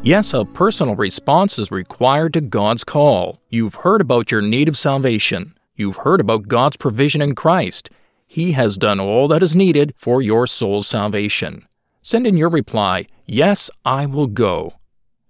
Yes, 0.03 0.35
a 0.35 0.44
personal 0.44 0.97
response 0.97 1.59
is 1.59 1.70
required 1.70 2.35
to 2.35 2.42
God's 2.42 2.85
call. 2.85 3.40
You've 3.49 3.77
heard 3.77 4.03
about 4.03 4.31
your 4.31 4.42
need 4.42 4.68
of 4.68 4.77
salvation. 4.77 5.57
You've 5.77 5.97
heard 5.97 6.20
about 6.20 6.47
God's 6.47 6.77
provision 6.77 7.23
in 7.23 7.35
Christ. 7.35 7.88
He 8.35 8.51
has 8.51 8.77
done 8.77 8.99
all 8.99 9.29
that 9.29 9.44
is 9.44 9.55
needed 9.55 9.94
for 9.97 10.20
your 10.20 10.49
soul's 10.49 10.88
salvation. 10.88 11.68
Send 12.03 12.27
in 12.27 12.37
your 12.37 12.49
reply, 12.49 13.07
Yes, 13.27 13.70
I 13.85 14.07
will 14.07 14.27
go. 14.27 14.75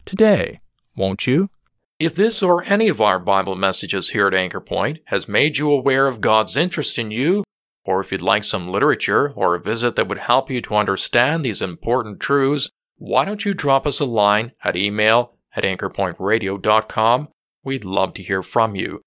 Today, 0.07 0.61
won't 0.97 1.27
you? 1.27 1.51
If 1.99 2.14
this 2.14 2.43
or 2.43 2.64
any 2.64 2.88
of 2.88 3.03
our 3.03 3.19
Bible 3.19 3.57
messages 3.57 4.09
here 4.09 4.27
at 4.27 4.33
Anchor 4.33 4.59
Point 4.59 5.01
has 5.09 5.29
made 5.29 5.59
you 5.59 5.71
aware 5.71 6.07
of 6.07 6.23
God's 6.23 6.57
interest 6.57 6.99
in 6.99 7.11
you, 7.11 7.45
or 7.85 8.01
if 8.01 8.11
you'd 8.11 8.23
like 8.23 8.43
some 8.43 8.71
literature 8.71 9.35
or 9.37 9.55
a 9.55 9.61
visit 9.61 9.97
that 9.97 10.09
would 10.09 10.21
help 10.21 10.49
you 10.49 10.62
to 10.62 10.75
understand 10.77 11.45
these 11.45 11.61
important 11.61 12.21
truths, 12.21 12.71
why 12.97 13.27
don't 13.27 13.45
you 13.45 13.53
drop 13.53 13.87
us 13.87 14.01
a 14.01 14.07
line 14.07 14.53
at 14.64 14.77
email 14.77 15.35
at 15.55 15.64
anchorpointradio.com? 15.64 17.29
We'd 17.62 17.85
love 17.85 18.14
to 18.14 18.23
hear 18.23 18.43
from 18.43 18.75
you. 18.75 19.03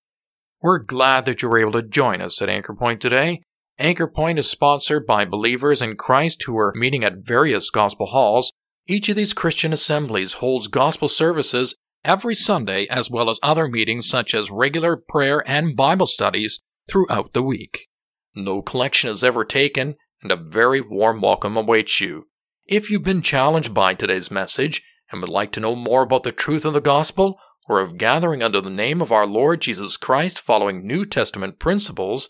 We're 0.62 0.78
glad 0.78 1.26
that 1.26 1.42
you 1.42 1.50
were 1.50 1.58
able 1.58 1.72
to 1.72 1.82
join 1.82 2.22
us 2.22 2.44
at 2.44 2.50
Anchor 2.50 2.76
Point 2.76 3.02
today. 3.02 3.42
Anchor 3.80 4.08
Point 4.08 4.40
is 4.40 4.50
sponsored 4.50 5.06
by 5.06 5.24
believers 5.24 5.84
in 5.84 5.96
Christ 5.96 6.44
who 6.44 6.58
are 6.58 6.74
meeting 6.76 7.04
at 7.04 7.18
various 7.18 7.70
gospel 7.70 8.08
halls. 8.08 8.52
Each 8.88 9.08
of 9.08 9.16
these 9.16 9.34
Christian 9.34 9.72
assemblies 9.72 10.34
holds 10.34 10.68
gospel 10.68 11.08
services 11.08 11.76
every 12.04 12.34
Sunday 12.34 12.88
as 12.88 13.12
well 13.12 13.30
as 13.30 13.40
other 13.44 13.68
meetings 13.68 14.10
such 14.10 14.34
as 14.34 14.50
regular 14.50 14.98
prayer 14.98 15.44
and 15.46 15.76
Bible 15.76 16.08
studies 16.08 16.60
throughout 16.90 17.34
the 17.34 17.44
week. 17.44 17.88
No 18.34 18.64
collection 18.64 19.12
is 19.12 19.24
ever 19.24 19.46
taken, 19.46 19.96
and 20.24 20.32
a 20.32 20.36
very 20.38 20.82
warm 20.82 21.22
welcome 21.22 21.56
awaits 21.56 22.02
you. 22.02 22.28
If 22.66 22.90
you've 22.90 23.04
been 23.04 23.22
challenged 23.22 23.76
by 23.76 23.94
today's 23.94 24.32
message 24.32 24.82
and 25.12 25.22
would 25.22 25.30
like 25.30 25.52
to 25.52 25.60
know 25.60 25.76
more 25.76 26.02
about 26.02 26.24
the 26.24 26.32
truth 26.32 26.66
of 26.66 26.74
the 26.74 26.82
gospel, 26.82 27.38
or 27.70 27.80
of 27.80 27.98
gathering 27.98 28.42
under 28.42 28.62
the 28.62 28.70
name 28.70 29.02
of 29.02 29.12
our 29.12 29.28
Lord 29.28 29.62
Jesus 29.62 29.98
Christ 29.98 30.40
following 30.40 30.88
New 30.88 31.06
Testament 31.06 31.60
principles, 31.60 32.30